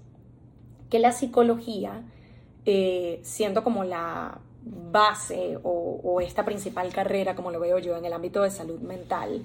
[0.90, 2.04] que la psicología,
[2.66, 8.14] eh, siendo como la base o, esta principal carrera, como lo veo yo en el
[8.14, 9.44] ámbito de salud mental,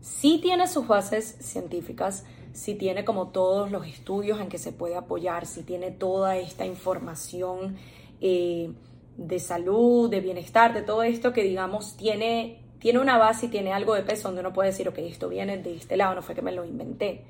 [0.00, 4.96] sí tiene sus bases científicas, sí tiene como todos los estudios en que se puede
[4.96, 7.76] apoyar, sí tiene toda esta información
[8.20, 8.72] eh,
[9.16, 13.72] de salud, de bienestar, de todo esto que digamos tiene tiene una base y tiene
[13.72, 16.34] algo de peso donde uno puede decir, ok, esto viene de este lado, no fue
[16.34, 17.22] que me lo inventé.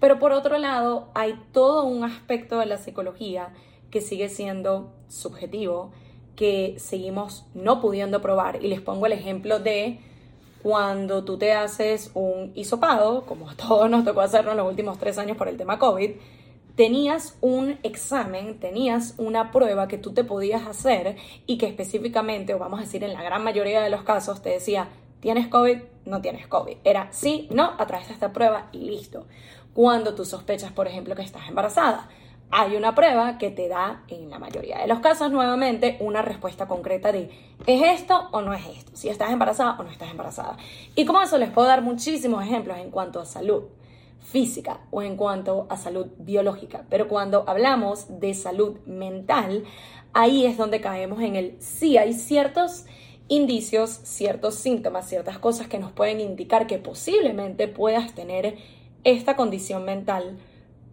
[0.00, 3.50] Pero por otro lado, hay todo un aspecto de la psicología
[3.90, 5.92] que sigue siendo subjetivo,
[6.34, 8.64] que seguimos no pudiendo probar.
[8.64, 10.00] Y les pongo el ejemplo de
[10.62, 14.98] cuando tú te haces un hisopado, como a todos nos tocó hacerlo en los últimos
[14.98, 16.12] tres años por el tema COVID,
[16.80, 22.58] tenías un examen, tenías una prueba que tú te podías hacer y que específicamente, o
[22.58, 24.88] vamos a decir en la gran mayoría de los casos, te decía,
[25.20, 25.76] ¿tienes COVID?
[26.06, 26.78] No tienes COVID.
[26.82, 29.26] Era sí, no, a través de esta prueba y listo.
[29.74, 32.08] Cuando tú sospechas, por ejemplo, que estás embarazada,
[32.50, 36.66] hay una prueba que te da, en la mayoría de los casos, nuevamente, una respuesta
[36.66, 37.30] concreta de
[37.66, 38.92] ¿es esto o no es esto?
[38.94, 40.56] Si estás embarazada o no estás embarazada.
[40.94, 43.64] Y como eso les puedo dar muchísimos ejemplos en cuanto a salud
[44.20, 46.84] física o en cuanto a salud biológica.
[46.88, 49.64] Pero cuando hablamos de salud mental,
[50.12, 52.86] ahí es donde caemos en el sí hay ciertos
[53.28, 58.56] indicios, ciertos síntomas, ciertas cosas que nos pueden indicar que posiblemente puedas tener
[59.04, 60.38] esta condición mental,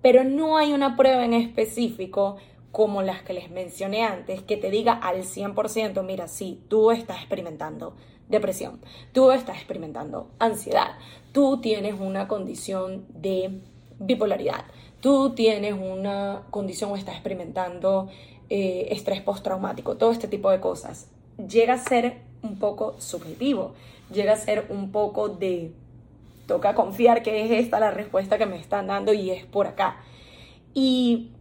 [0.02, 2.38] pero no hay una prueba en específico
[2.72, 7.18] como las que les mencioné antes, que te diga al 100%, mira, sí, tú estás
[7.18, 7.96] experimentando
[8.30, 8.80] depresión,
[9.14, 10.98] tú estás experimentando ansiedad,
[11.32, 13.62] tú tienes una condición de
[14.00, 14.66] bipolaridad,
[15.00, 18.10] tú tienes una condición o estás experimentando
[18.50, 21.10] eh, estrés postraumático, todo este tipo de cosas.
[21.38, 23.74] Llega a ser un poco subjetivo,
[24.12, 25.72] llega a ser un poco de,
[26.48, 29.98] toca confiar que es esta la respuesta que me están dando y es por acá.
[30.74, 31.32] Y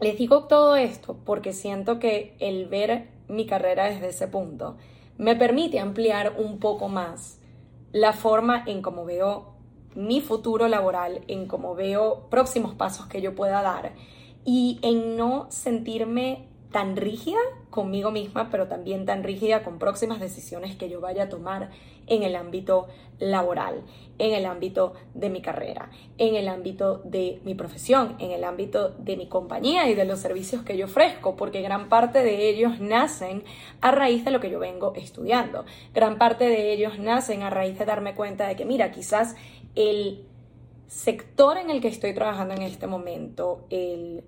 [0.00, 4.76] les digo todo esto porque siento que el ver mi carrera desde ese punto
[5.18, 7.40] me permite ampliar un poco más
[7.92, 9.54] la forma en cómo veo
[9.94, 13.94] mi futuro laboral, en cómo veo próximos pasos que yo pueda dar
[14.44, 20.76] y en no sentirme tan rígida conmigo misma, pero también tan rígida con próximas decisiones
[20.76, 21.70] que yo vaya a tomar
[22.06, 23.82] en el ámbito laboral,
[24.18, 28.90] en el ámbito de mi carrera, en el ámbito de mi profesión, en el ámbito
[28.90, 32.80] de mi compañía y de los servicios que yo ofrezco, porque gran parte de ellos
[32.80, 33.44] nacen
[33.80, 35.64] a raíz de lo que yo vengo estudiando.
[35.94, 39.36] Gran parte de ellos nacen a raíz de darme cuenta de que, mira, quizás
[39.74, 40.24] el
[40.86, 44.24] sector en el que estoy trabajando en este momento, el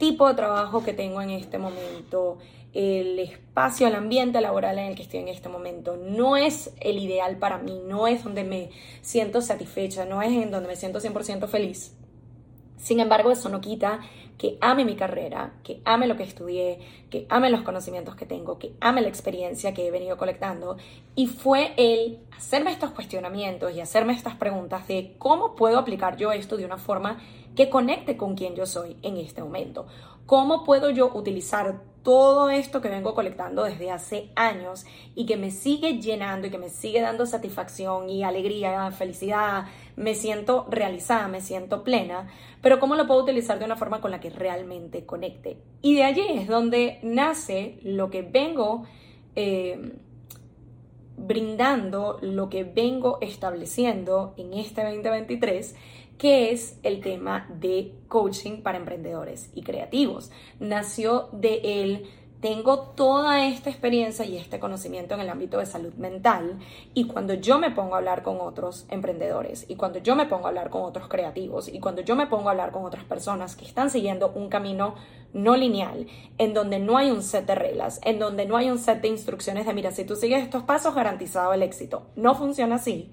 [0.00, 2.38] tipo de trabajo que tengo en este momento,
[2.72, 6.98] el espacio, el ambiente laboral en el que estoy en este momento, no es el
[6.98, 8.70] ideal para mí, no es donde me
[9.02, 11.94] siento satisfecha, no es en donde me siento 100% feliz.
[12.78, 14.00] Sin embargo, eso no quita
[14.38, 16.78] que ame mi carrera, que ame lo que estudié,
[17.10, 20.78] que ame los conocimientos que tengo, que ame la experiencia que he venido colectando.
[21.14, 26.32] Y fue el hacerme estos cuestionamientos y hacerme estas preguntas de cómo puedo aplicar yo
[26.32, 27.20] esto de una forma
[27.54, 29.86] que conecte con quien yo soy en este momento.
[30.26, 35.50] ¿Cómo puedo yo utilizar todo esto que vengo colectando desde hace años y que me
[35.50, 41.40] sigue llenando y que me sigue dando satisfacción y alegría, felicidad, me siento realizada, me
[41.40, 42.28] siento plena,
[42.62, 45.58] pero cómo lo puedo utilizar de una forma con la que realmente conecte?
[45.82, 48.84] Y de allí es donde nace lo que vengo
[49.36, 49.92] eh,
[51.18, 55.74] brindando, lo que vengo estableciendo en este 2023
[56.20, 60.30] que es el tema de coaching para emprendedores y creativos.
[60.58, 62.10] Nació de él
[62.42, 66.58] tengo toda esta experiencia y este conocimiento en el ámbito de salud mental
[66.94, 70.46] y cuando yo me pongo a hablar con otros emprendedores y cuando yo me pongo
[70.46, 73.56] a hablar con otros creativos y cuando yo me pongo a hablar con otras personas
[73.56, 74.94] que están siguiendo un camino
[75.32, 76.06] no lineal,
[76.36, 79.08] en donde no hay un set de reglas, en donde no hay un set de
[79.08, 82.06] instrucciones de mira, si tú sigues estos pasos garantizado el éxito.
[82.16, 83.10] No funciona así.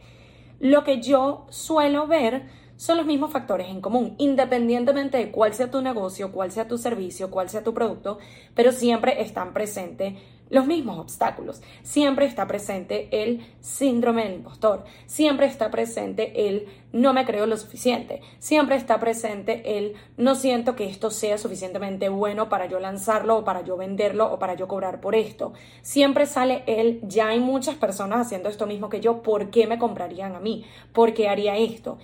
[0.60, 5.70] Lo que yo suelo ver son los mismos factores en común, independientemente de cuál sea
[5.70, 8.20] tu negocio, cuál sea tu servicio, cuál sea tu producto,
[8.56, 10.14] pero siempre están presentes
[10.50, 11.62] los mismos obstáculos.
[11.84, 17.58] Siempre está presente el síndrome del impostor, siempre está presente el no me creo lo
[17.58, 23.38] suficiente, siempre está presente el no siento que esto sea suficientemente bueno para yo lanzarlo
[23.38, 25.54] o para yo venderlo o para yo cobrar por esto.
[25.82, 29.78] Siempre sale el ya hay muchas personas haciendo esto mismo que yo, ¿por qué me
[29.78, 30.66] comprarían a mí?
[30.94, 31.98] ¿Por qué haría esto?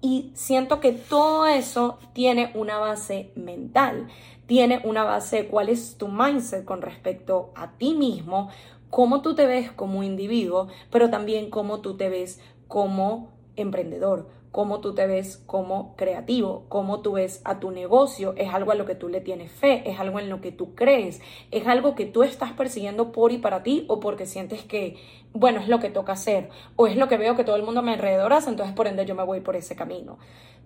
[0.00, 4.08] Y siento que todo eso tiene una base mental
[4.48, 8.48] tiene una base cuál es tu mindset con respecto a ti mismo,
[8.88, 14.26] cómo tú te ves como individuo, pero también cómo tú te ves como emprendedor,
[14.58, 18.74] cómo tú te ves como creativo, cómo tú ves a tu negocio, es algo a
[18.74, 21.20] lo que tú le tienes fe, es algo en lo que tú crees,
[21.52, 24.96] es algo que tú estás persiguiendo por y para ti o porque sientes que,
[25.32, 27.82] bueno, es lo que toca hacer o es lo que veo que todo el mundo
[27.82, 30.18] me alrededor hace, entonces por ende yo me voy por ese camino.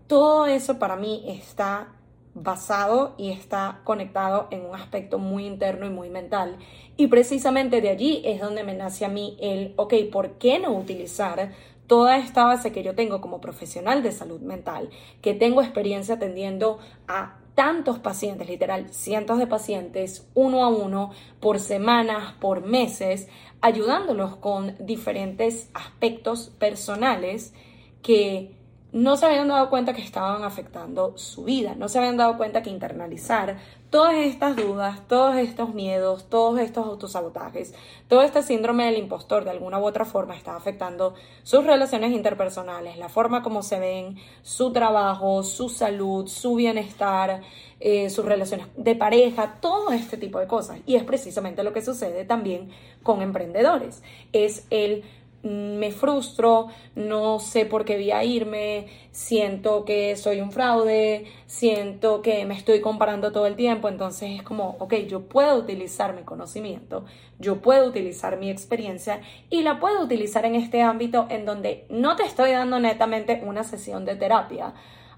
[0.07, 1.92] Todo eso para mí está
[2.35, 6.57] basado y está conectado en un aspecto muy interno y muy mental.
[6.96, 10.72] Y precisamente de allí es donde me nace a mí el, ok, ¿por qué no
[10.72, 11.52] utilizar
[11.92, 14.88] toda esta base que yo tengo como profesional de salud mental,
[15.20, 21.59] que tengo experiencia atendiendo a tantos pacientes, literal, cientos de pacientes, uno a uno, por
[21.59, 23.28] semanas, por meses,
[23.61, 27.52] ayudándolos con diferentes aspectos personales
[28.00, 28.57] que
[28.92, 32.62] no se habían dado cuenta que estaban afectando su vida, no se habían dado cuenta
[32.62, 33.57] que internalizar
[33.88, 37.74] todas estas dudas, todos estos miedos, todos estos autosabotajes,
[38.09, 42.98] todo este síndrome del impostor de alguna u otra forma está afectando sus relaciones interpersonales,
[42.98, 47.42] la forma como se ven, su trabajo, su salud, su bienestar,
[47.81, 50.81] eh, sus relaciones de pareja, todo este tipo de cosas.
[50.87, 52.70] Y es precisamente lo que sucede también
[53.02, 54.02] con emprendedores.
[54.33, 55.02] Es el
[55.42, 62.22] me frustro, no sé por qué voy a irme, siento que soy un fraude, siento
[62.22, 66.22] que me estoy comparando todo el tiempo, entonces es como, ok, yo puedo utilizar mi
[66.22, 67.05] conocimiento,
[67.40, 72.14] yo puedo utilizar mi experiencia y la puedo utilizar en este ámbito en donde no
[72.14, 74.74] te estoy dando netamente una sesión de terapia,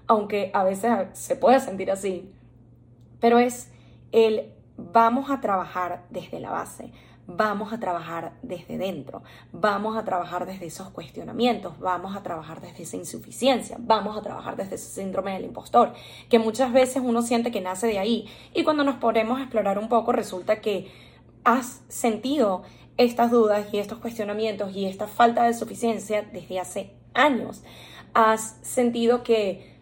[0.07, 2.31] aunque a veces se puede sentir así,
[3.19, 3.71] pero es
[4.11, 6.91] el vamos a trabajar desde la base
[7.27, 12.83] vamos a trabajar desde dentro, vamos a trabajar desde esos cuestionamientos, vamos a trabajar desde
[12.83, 15.93] esa insuficiencia, vamos a trabajar desde ese síndrome del impostor,
[16.29, 19.79] que muchas veces uno siente que nace de ahí y cuando nos ponemos a explorar
[19.79, 20.91] un poco resulta que
[21.43, 22.63] has sentido
[22.97, 27.63] estas dudas y estos cuestionamientos y esta falta de suficiencia desde hace años.
[28.13, 29.74] Has sentido que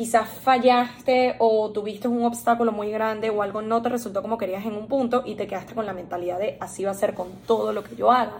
[0.00, 4.64] quizás fallaste o tuviste un obstáculo muy grande o algo no te resultó como querías
[4.64, 7.28] en un punto y te quedaste con la mentalidad de así va a ser con
[7.46, 8.38] todo lo que yo haga.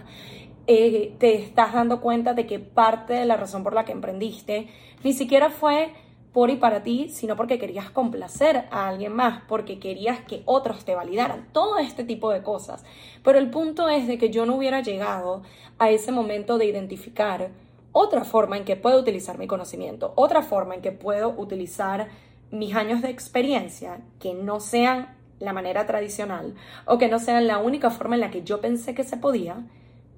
[0.66, 4.68] Eh, te estás dando cuenta de que parte de la razón por la que emprendiste
[5.04, 5.92] ni siquiera fue
[6.32, 10.86] por y para ti, sino porque querías complacer a alguien más, porque querías que otros
[10.86, 12.86] te validaran, todo este tipo de cosas.
[13.22, 15.42] Pero el punto es de que yo no hubiera llegado
[15.78, 17.50] a ese momento de identificar
[17.92, 22.08] otra forma en que puedo utilizar mi conocimiento, otra forma en que puedo utilizar
[22.50, 27.58] mis años de experiencia que no sean la manera tradicional o que no sean la
[27.58, 29.64] única forma en la que yo pensé que se podía,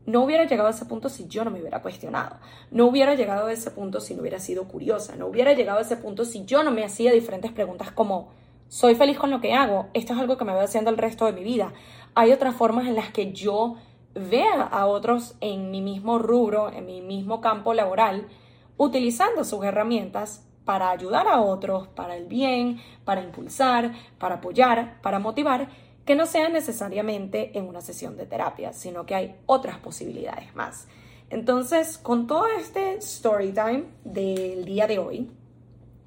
[0.04, 2.36] no hubiera llegado a ese punto si yo no me hubiera cuestionado.
[2.72, 5.14] No hubiera llegado a ese punto si no hubiera sido curiosa.
[5.14, 8.30] No hubiera llegado a ese punto si yo no me hacía diferentes preguntas como,
[8.68, 9.88] ¿soy feliz con lo que hago?
[9.94, 11.72] ¿Esto es algo que me voy haciendo el resto de mi vida?
[12.14, 13.76] Hay otras formas en las que yo
[14.14, 18.28] vea a otros en mi mismo rubro, en mi mismo campo laboral,
[18.76, 25.18] utilizando sus herramientas para ayudar a otros, para el bien, para impulsar, para apoyar, para
[25.18, 25.68] motivar,
[26.04, 30.88] que no sea necesariamente en una sesión de terapia, sino que hay otras posibilidades más.
[31.30, 35.30] Entonces, con todo este story time del día de hoy,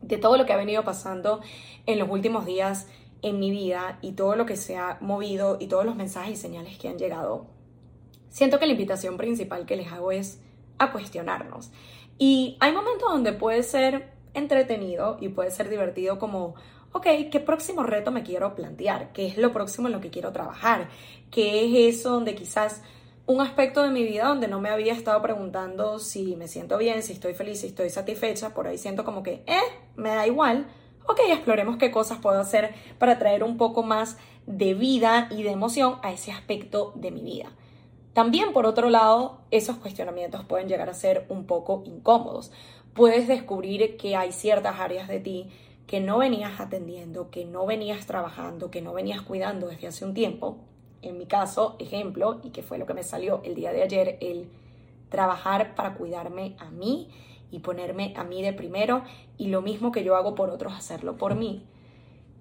[0.02, 1.42] de todo lo que ha venido pasando
[1.86, 2.88] en los últimos días
[3.22, 6.36] en mi vida y todo lo que se ha movido y todos los mensajes y
[6.36, 7.48] señales que han llegado,
[8.36, 10.42] siento que la invitación principal que les hago es
[10.78, 11.72] a cuestionarnos.
[12.18, 16.56] Y hay momentos donde puede ser entretenido y puede ser divertido como,
[16.92, 19.14] ok, ¿qué próximo reto me quiero plantear?
[19.14, 20.90] ¿Qué es lo próximo en lo que quiero trabajar?
[21.32, 22.82] ¿Qué es eso donde quizás
[23.26, 27.04] un aspecto de mi vida donde no me había estado preguntando si me siento bien,
[27.04, 29.62] si estoy feliz, si estoy satisfecha, por ahí siento como que, eh,
[29.96, 30.68] me da igual.
[31.08, 35.52] Ok, exploremos qué cosas puedo hacer para traer un poco más de vida y de
[35.52, 37.50] emoción a ese aspecto de mi vida.
[38.16, 42.50] También, por otro lado, esos cuestionamientos pueden llegar a ser un poco incómodos.
[42.94, 45.50] Puedes descubrir que hay ciertas áreas de ti
[45.86, 50.14] que no venías atendiendo, que no venías trabajando, que no venías cuidando desde hace un
[50.14, 50.60] tiempo.
[51.02, 54.18] En mi caso, ejemplo, y que fue lo que me salió el día de ayer,
[54.22, 54.48] el
[55.10, 57.10] trabajar para cuidarme a mí
[57.52, 59.04] y ponerme a mí de primero
[59.38, 61.66] y lo mismo que yo hago por otros, hacerlo por mí.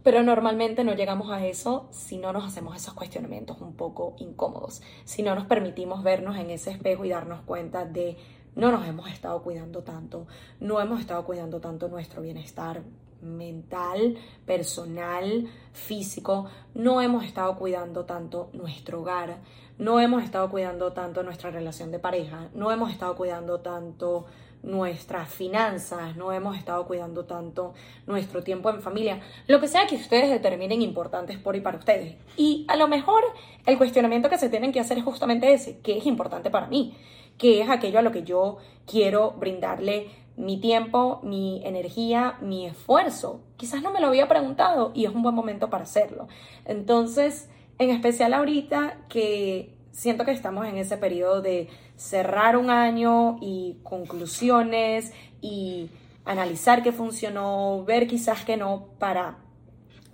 [0.04, 4.82] Pero normalmente no llegamos a eso si no nos hacemos esos cuestionamientos un poco incómodos,
[5.04, 8.18] si no nos permitimos vernos en ese espejo y darnos cuenta de
[8.54, 10.26] no nos hemos estado cuidando tanto,
[10.60, 12.82] no hemos estado cuidando tanto nuestro bienestar
[13.22, 19.38] mental, personal, físico, no hemos estado cuidando tanto nuestro hogar,
[19.78, 24.26] no hemos estado cuidando tanto nuestra relación de pareja, no hemos estado cuidando tanto
[24.64, 27.74] nuestras finanzas, no hemos estado cuidando tanto
[28.06, 32.16] nuestro tiempo en familia, lo que sea que ustedes determinen importantes por y para ustedes.
[32.36, 33.22] Y a lo mejor
[33.66, 36.96] el cuestionamiento que se tienen que hacer es justamente ese, ¿qué es importante para mí?
[37.38, 43.40] ¿Qué es aquello a lo que yo quiero brindarle mi tiempo, mi energía, mi esfuerzo?
[43.56, 46.28] Quizás no me lo había preguntado y es un buen momento para hacerlo.
[46.64, 53.38] Entonces, en especial ahorita que siento que estamos en ese periodo de cerrar un año
[53.40, 55.90] y conclusiones y
[56.24, 59.38] analizar qué funcionó, ver quizás que no, para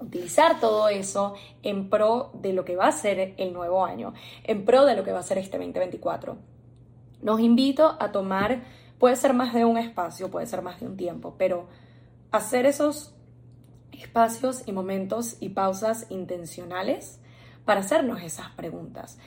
[0.01, 4.15] utilizar todo eso en pro de lo que va a ser el nuevo año,
[4.45, 6.37] en pro de lo que va a ser este 2024.
[7.23, 8.63] Nos invito a tomar,
[8.99, 11.69] puede ser más de un espacio, puede ser más de un tiempo, pero
[12.33, 13.15] hacer esos
[13.93, 17.21] espacios y momentos y pausas intencionales
[17.67, 19.19] para hacernos esas preguntas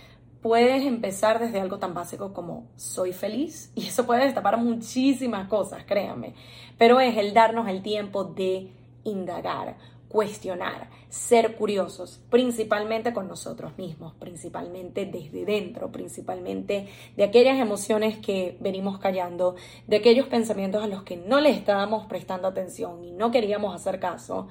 [0.43, 5.85] puedes empezar desde algo tan básico como soy feliz y eso puede destapar muchísimas cosas,
[5.85, 6.35] créanme,
[6.77, 8.69] pero es el darnos el tiempo de
[9.05, 9.77] indagar,
[10.09, 18.57] cuestionar, ser curiosos, principalmente con nosotros mismos, principalmente desde dentro, principalmente de aquellas emociones que
[18.59, 19.55] venimos callando,
[19.87, 23.99] de aquellos pensamientos a los que no le estábamos prestando atención y no queríamos hacer
[23.99, 24.49] caso.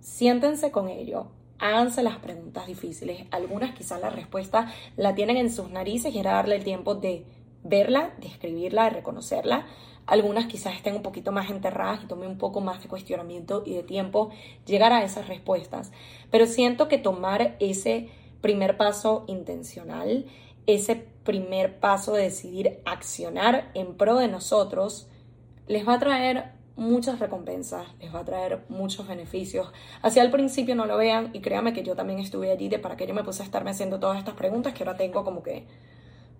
[0.00, 1.28] Siéntense con ello,
[1.64, 3.26] háganse las preguntas difíciles.
[3.30, 7.24] Algunas quizás la respuesta la tienen en sus narices y era darle el tiempo de
[7.62, 9.66] verla, de escribirla, de reconocerla.
[10.04, 13.72] Algunas quizás estén un poquito más enterradas y tome un poco más de cuestionamiento y
[13.74, 14.28] de tiempo
[14.66, 15.90] llegar a esas respuestas.
[16.30, 18.10] Pero siento que tomar ese
[18.42, 20.26] primer paso intencional,
[20.66, 25.08] ese primer paso de decidir accionar en pro de nosotros,
[25.66, 29.72] les va a traer muchas recompensas, les va a traer muchos beneficios.
[30.02, 32.96] Así al principio no lo vean y créanme que yo también estuve allí de para
[32.96, 35.66] que yo me puse a estarme haciendo todas estas preguntas que ahora tengo como que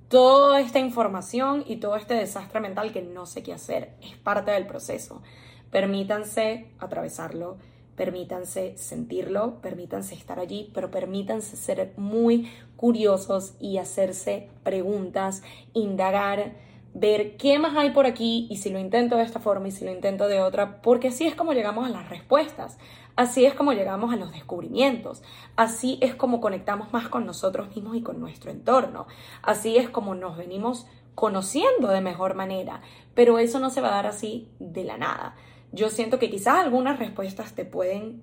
[0.08, 3.94] toda esta información y todo este desastre mental que no sé qué hacer.
[4.02, 5.22] Es parte del proceso.
[5.70, 7.56] Permítanse atravesarlo,
[7.96, 16.52] permítanse sentirlo, permítanse estar allí, pero permítanse ser muy curiosos y hacerse preguntas, indagar
[16.94, 19.84] ver qué más hay por aquí y si lo intento de esta forma y si
[19.84, 22.78] lo intento de otra, porque así es como llegamos a las respuestas,
[23.16, 25.22] así es como llegamos a los descubrimientos,
[25.56, 29.06] así es como conectamos más con nosotros mismos y con nuestro entorno,
[29.42, 30.86] así es como nos venimos
[31.16, 32.80] conociendo de mejor manera,
[33.14, 35.34] pero eso no se va a dar así de la nada.
[35.72, 38.22] Yo siento que quizás algunas respuestas te pueden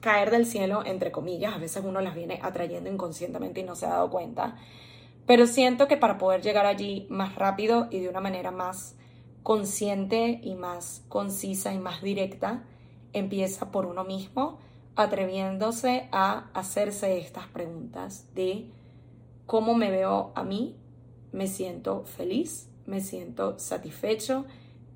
[0.00, 3.86] caer del cielo, entre comillas, a veces uno las viene atrayendo inconscientemente y no se
[3.86, 4.56] ha dado cuenta.
[5.28, 8.96] Pero siento que para poder llegar allí más rápido y de una manera más
[9.42, 12.64] consciente y más concisa y más directa,
[13.12, 14.58] empieza por uno mismo,
[14.96, 18.70] atreviéndose a hacerse estas preguntas de
[19.44, 20.76] cómo me veo a mí,
[21.30, 24.46] me siento feliz, me siento satisfecho,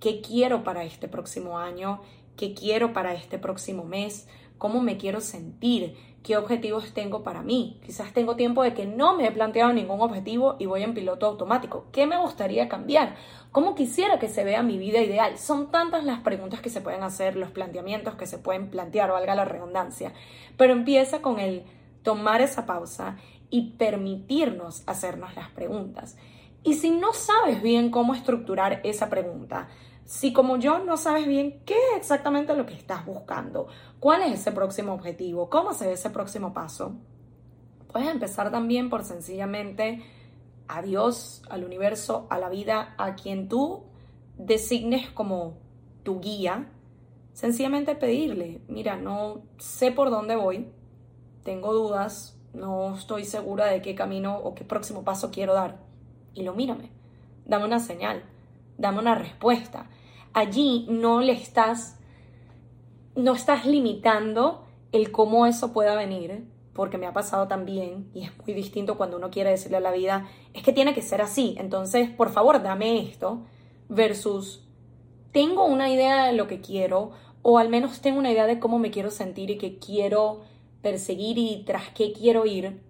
[0.01, 2.01] qué quiero para este próximo año,
[2.39, 4.27] qué quiero para este próximo mes,
[4.63, 7.81] cómo me quiero sentir, qué objetivos tengo para mí.
[7.85, 11.27] Quizás tengo tiempo de que no me he planteado ningún objetivo y voy en piloto
[11.27, 11.87] automático.
[11.91, 13.17] ¿Qué me gustaría cambiar?
[13.51, 15.37] ¿Cómo quisiera que se vea mi vida ideal?
[15.37, 19.35] Son tantas las preguntas que se pueden hacer, los planteamientos que se pueden plantear, valga
[19.35, 20.13] la redundancia.
[20.57, 21.65] Pero empieza con el
[22.05, 23.17] tomar esa pausa
[23.51, 26.17] y permitirnos hacernos las preguntas.
[26.63, 29.67] Y si no sabes bien cómo estructurar esa pregunta,
[30.05, 33.69] si como yo no sabes bien qué es exactamente lo que estás buscando,
[34.01, 36.97] cuál es ese próximo objetivo, cómo se ve ese próximo paso,
[37.91, 40.03] puedes empezar también por sencillamente
[40.69, 43.85] a Dios, al universo, a la vida, a quien tú
[44.37, 45.59] designes como
[46.03, 46.69] tu guía,
[47.33, 50.69] sencillamente pedirle, mira, no sé por dónde voy,
[51.45, 55.81] tengo dudas, no estoy segura de qué camino o qué próximo paso quiero dar.
[56.35, 56.91] Mírame,
[57.45, 58.25] dame una señal
[58.83, 59.87] dame una respuesta.
[60.35, 61.99] Allí no le estás,
[63.15, 68.31] no estás limitando el cómo eso pueda venir, porque me ha pasado también, y es
[68.39, 71.55] muy distinto cuando uno quiere decirle a la vida, es que tiene que ser así,
[71.59, 73.43] entonces, por favor, dame esto,
[73.89, 74.67] versus,
[75.33, 77.13] tengo una idea de lo que quiero,
[77.43, 80.43] o al menos tengo una idea de cómo me quiero sentir y que quiero
[80.81, 82.81] perseguir y tras qué quiero ir,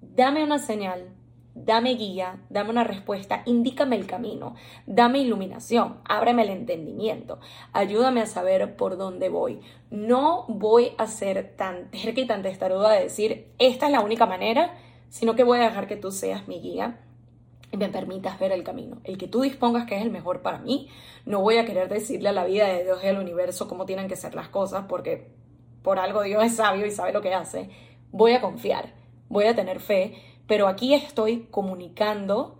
[0.00, 1.08] dame una señal,
[1.64, 4.54] dame guía, dame una respuesta, indícame el camino,
[4.86, 7.40] dame iluminación, ábreme el entendimiento,
[7.72, 9.60] ayúdame a saber por dónde voy.
[9.90, 14.26] No voy a ser tan terca y tan testaruda de decir, esta es la única
[14.26, 14.76] manera,
[15.08, 17.00] sino que voy a dejar que tú seas mi guía
[17.70, 20.58] y me permitas ver el camino, el que tú dispongas que es el mejor para
[20.58, 20.88] mí.
[21.26, 24.08] No voy a querer decirle a la vida de Dios y al universo cómo tienen
[24.08, 25.30] que ser las cosas, porque
[25.82, 27.70] por algo Dios es sabio y sabe lo que hace.
[28.10, 28.94] Voy a confiar,
[29.28, 30.14] voy a tener fe,
[30.48, 32.58] pero aquí estoy comunicando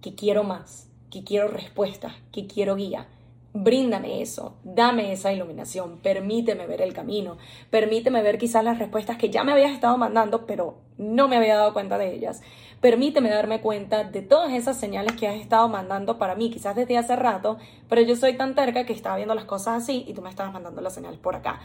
[0.00, 3.08] que quiero más, que quiero respuestas, que quiero guía.
[3.52, 7.36] Bríndame eso, dame esa iluminación, permíteme ver el camino,
[7.70, 11.56] permíteme ver quizás las respuestas que ya me habías estado mandando, pero no me había
[11.56, 12.40] dado cuenta de ellas.
[12.80, 16.98] Permíteme darme cuenta de todas esas señales que has estado mandando para mí, quizás desde
[16.98, 17.58] hace rato,
[17.88, 20.52] pero yo soy tan terca que estaba viendo las cosas así y tú me estabas
[20.52, 21.60] mandando la señal por acá.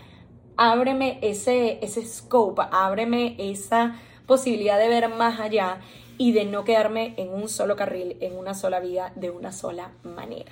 [0.58, 3.96] Ábreme ese, ese scope, ábreme esa
[4.30, 5.80] posibilidad de ver más allá
[6.18, 9.92] y de no quedarme en un solo carril, en una sola vía, de una sola
[10.04, 10.52] manera.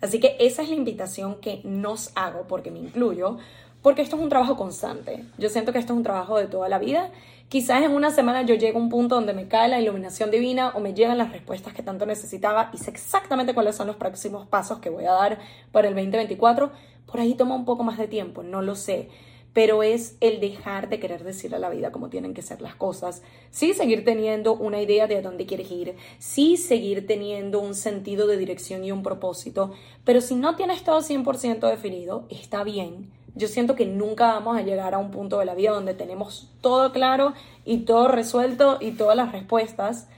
[0.00, 3.36] Así que esa es la invitación que nos hago, porque me incluyo,
[3.82, 5.24] porque esto es un trabajo constante.
[5.38, 7.10] Yo siento que esto es un trabajo de toda la vida.
[7.48, 10.70] Quizás en una semana yo llego a un punto donde me cae la iluminación divina
[10.74, 14.46] o me llegan las respuestas que tanto necesitaba y sé exactamente cuáles son los próximos
[14.46, 15.38] pasos que voy a dar
[15.72, 16.70] para el 2024.
[17.06, 19.08] Por ahí toma un poco más de tiempo, no lo sé
[19.52, 22.74] pero es el dejar de querer decirle a la vida cómo tienen que ser las
[22.74, 23.22] cosas.
[23.50, 28.26] Sí, seguir teniendo una idea de a dónde quieres ir, sí, seguir teniendo un sentido
[28.26, 29.72] de dirección y un propósito,
[30.04, 33.10] pero si no tienes todo 100% definido, está bien.
[33.34, 36.50] Yo siento que nunca vamos a llegar a un punto de la vida donde tenemos
[36.60, 37.34] todo claro
[37.64, 40.08] y todo resuelto y todas las respuestas.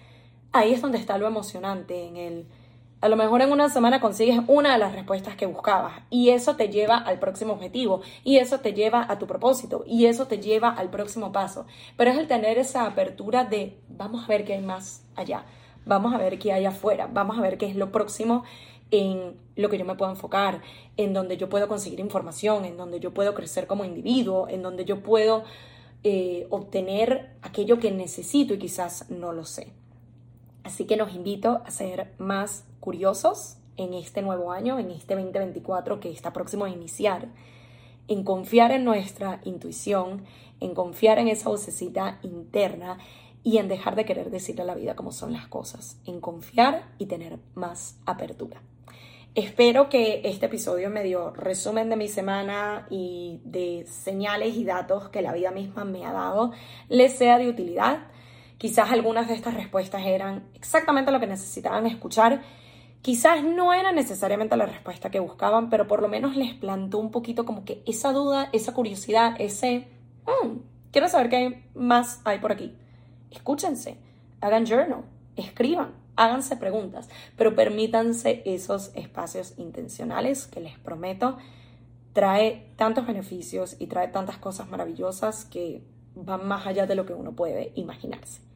[0.52, 2.46] Ahí es donde está lo emocionante en el
[3.01, 6.57] a lo mejor en una semana consigues una de las respuestas que buscabas y eso
[6.57, 10.38] te lleva al próximo objetivo y eso te lleva a tu propósito y eso te
[10.38, 11.66] lleva al próximo paso.
[11.96, 15.46] Pero es el tener esa apertura de vamos a ver qué hay más allá,
[15.86, 18.44] vamos a ver qué hay afuera, vamos a ver qué es lo próximo
[18.90, 20.61] en lo que yo me puedo enfocar,
[20.96, 24.84] en donde yo puedo conseguir información, en donde yo puedo crecer como individuo, en donde
[24.84, 25.44] yo puedo
[26.03, 29.72] eh, obtener aquello que necesito y quizás no lo sé.
[30.64, 36.00] Así que los invito a ser más curiosos en este nuevo año, en este 2024
[36.00, 37.28] que está próximo a iniciar,
[38.08, 40.24] en confiar en nuestra intuición,
[40.58, 42.98] en confiar en esa vocecita interna
[43.42, 46.88] y en dejar de querer decirle a la vida cómo son las cosas, en confiar
[46.98, 48.60] y tener más apertura.
[49.36, 55.08] Espero que este episodio me dio resumen de mi semana y de señales y datos
[55.08, 56.50] que la vida misma me ha dado
[56.88, 58.08] les sea de utilidad.
[58.58, 62.42] Quizás algunas de estas respuestas eran exactamente lo que necesitaban escuchar
[63.03, 67.11] Quizás no era necesariamente la respuesta que buscaban, pero por lo menos les plantó un
[67.11, 69.88] poquito como que esa duda, esa curiosidad, ese,
[70.26, 70.59] mm,
[70.92, 72.76] quiero saber qué más hay por aquí.
[73.30, 73.96] Escúchense,
[74.42, 75.05] hagan journal,
[75.36, 81.38] escriban, háganse preguntas, pero permítanse esos espacios intencionales que les prometo
[82.12, 85.82] trae tantos beneficios y trae tantas cosas maravillosas que
[86.14, 88.49] van más allá de lo que uno puede imaginarse.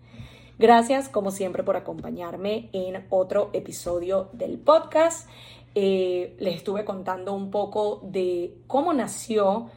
[0.58, 5.28] Gracias, como siempre, por acompañarme en otro episodio del podcast.
[5.74, 9.70] Eh, les estuve contando un poco de cómo nació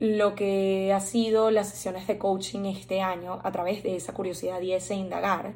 [0.00, 4.60] lo que ha sido las sesiones de coaching este año a través de esa curiosidad
[4.60, 5.54] y ese indagar.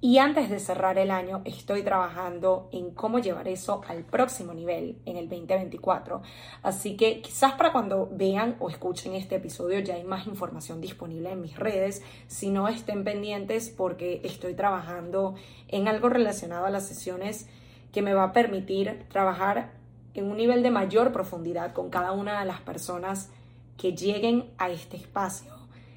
[0.00, 4.96] Y antes de cerrar el año, estoy trabajando en cómo llevar eso al próximo nivel
[5.06, 6.22] en el 2024.
[6.62, 11.32] Así que quizás para cuando vean o escuchen este episodio ya hay más información disponible
[11.32, 12.02] en mis redes.
[12.28, 15.34] Si no, estén pendientes porque estoy trabajando
[15.66, 17.48] en algo relacionado a las sesiones
[17.90, 19.72] que me va a permitir trabajar
[20.14, 23.30] en un nivel de mayor profundidad con cada una de las personas
[23.76, 25.52] que lleguen a este espacio,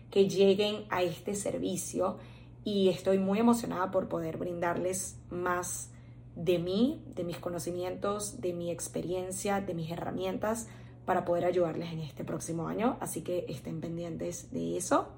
[0.10, 2.18] que lleguen a este servicio
[2.64, 5.92] y estoy muy emocionada por poder brindarles más
[6.36, 10.68] de mí, de mis conocimientos, de mi experiencia, de mis herramientas
[11.06, 12.98] para poder ayudarles en este próximo año.
[13.00, 15.10] Así que estén pendientes de eso.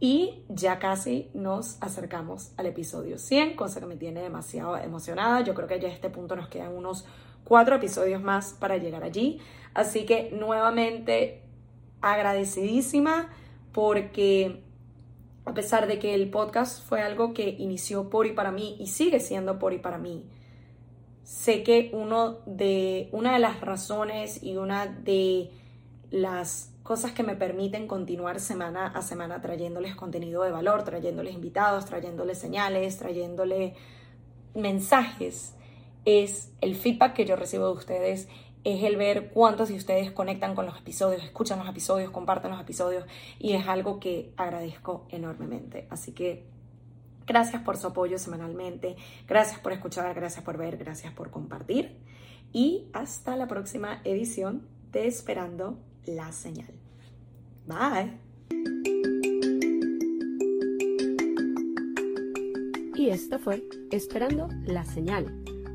[0.00, 5.42] Y ya casi nos acercamos al episodio 100, cosa que me tiene demasiado emocionada.
[5.42, 7.04] Yo creo que ya a este punto nos quedan unos
[7.44, 9.38] cuatro episodios más para llegar allí.
[9.74, 11.42] Así que nuevamente
[12.00, 13.28] agradecidísima
[13.72, 14.64] porque
[15.44, 18.86] a pesar de que el podcast fue algo que inició por y para mí y
[18.86, 20.24] sigue siendo por y para mí,
[21.24, 25.50] sé que uno de, una de las razones y una de
[26.10, 31.86] las cosas que me permiten continuar semana a semana trayéndoles contenido de valor, trayéndoles invitados,
[31.86, 33.74] trayéndoles señales, trayéndoles
[34.54, 35.54] mensajes,
[36.04, 38.28] es el feedback que yo recibo de ustedes
[38.64, 42.60] es el ver cuántos de ustedes conectan con los episodios, escuchan los episodios, comparten los
[42.60, 43.04] episodios
[43.38, 45.86] y es algo que agradezco enormemente.
[45.90, 46.52] Así que
[47.26, 48.96] Gracias por su apoyo semanalmente,
[49.28, 51.96] gracias por escuchar, gracias por ver, gracias por compartir
[52.52, 56.74] y hasta la próxima edición de Esperando la Señal.
[57.66, 58.18] Bye.
[62.96, 65.44] Y esto fue Esperando la Señal,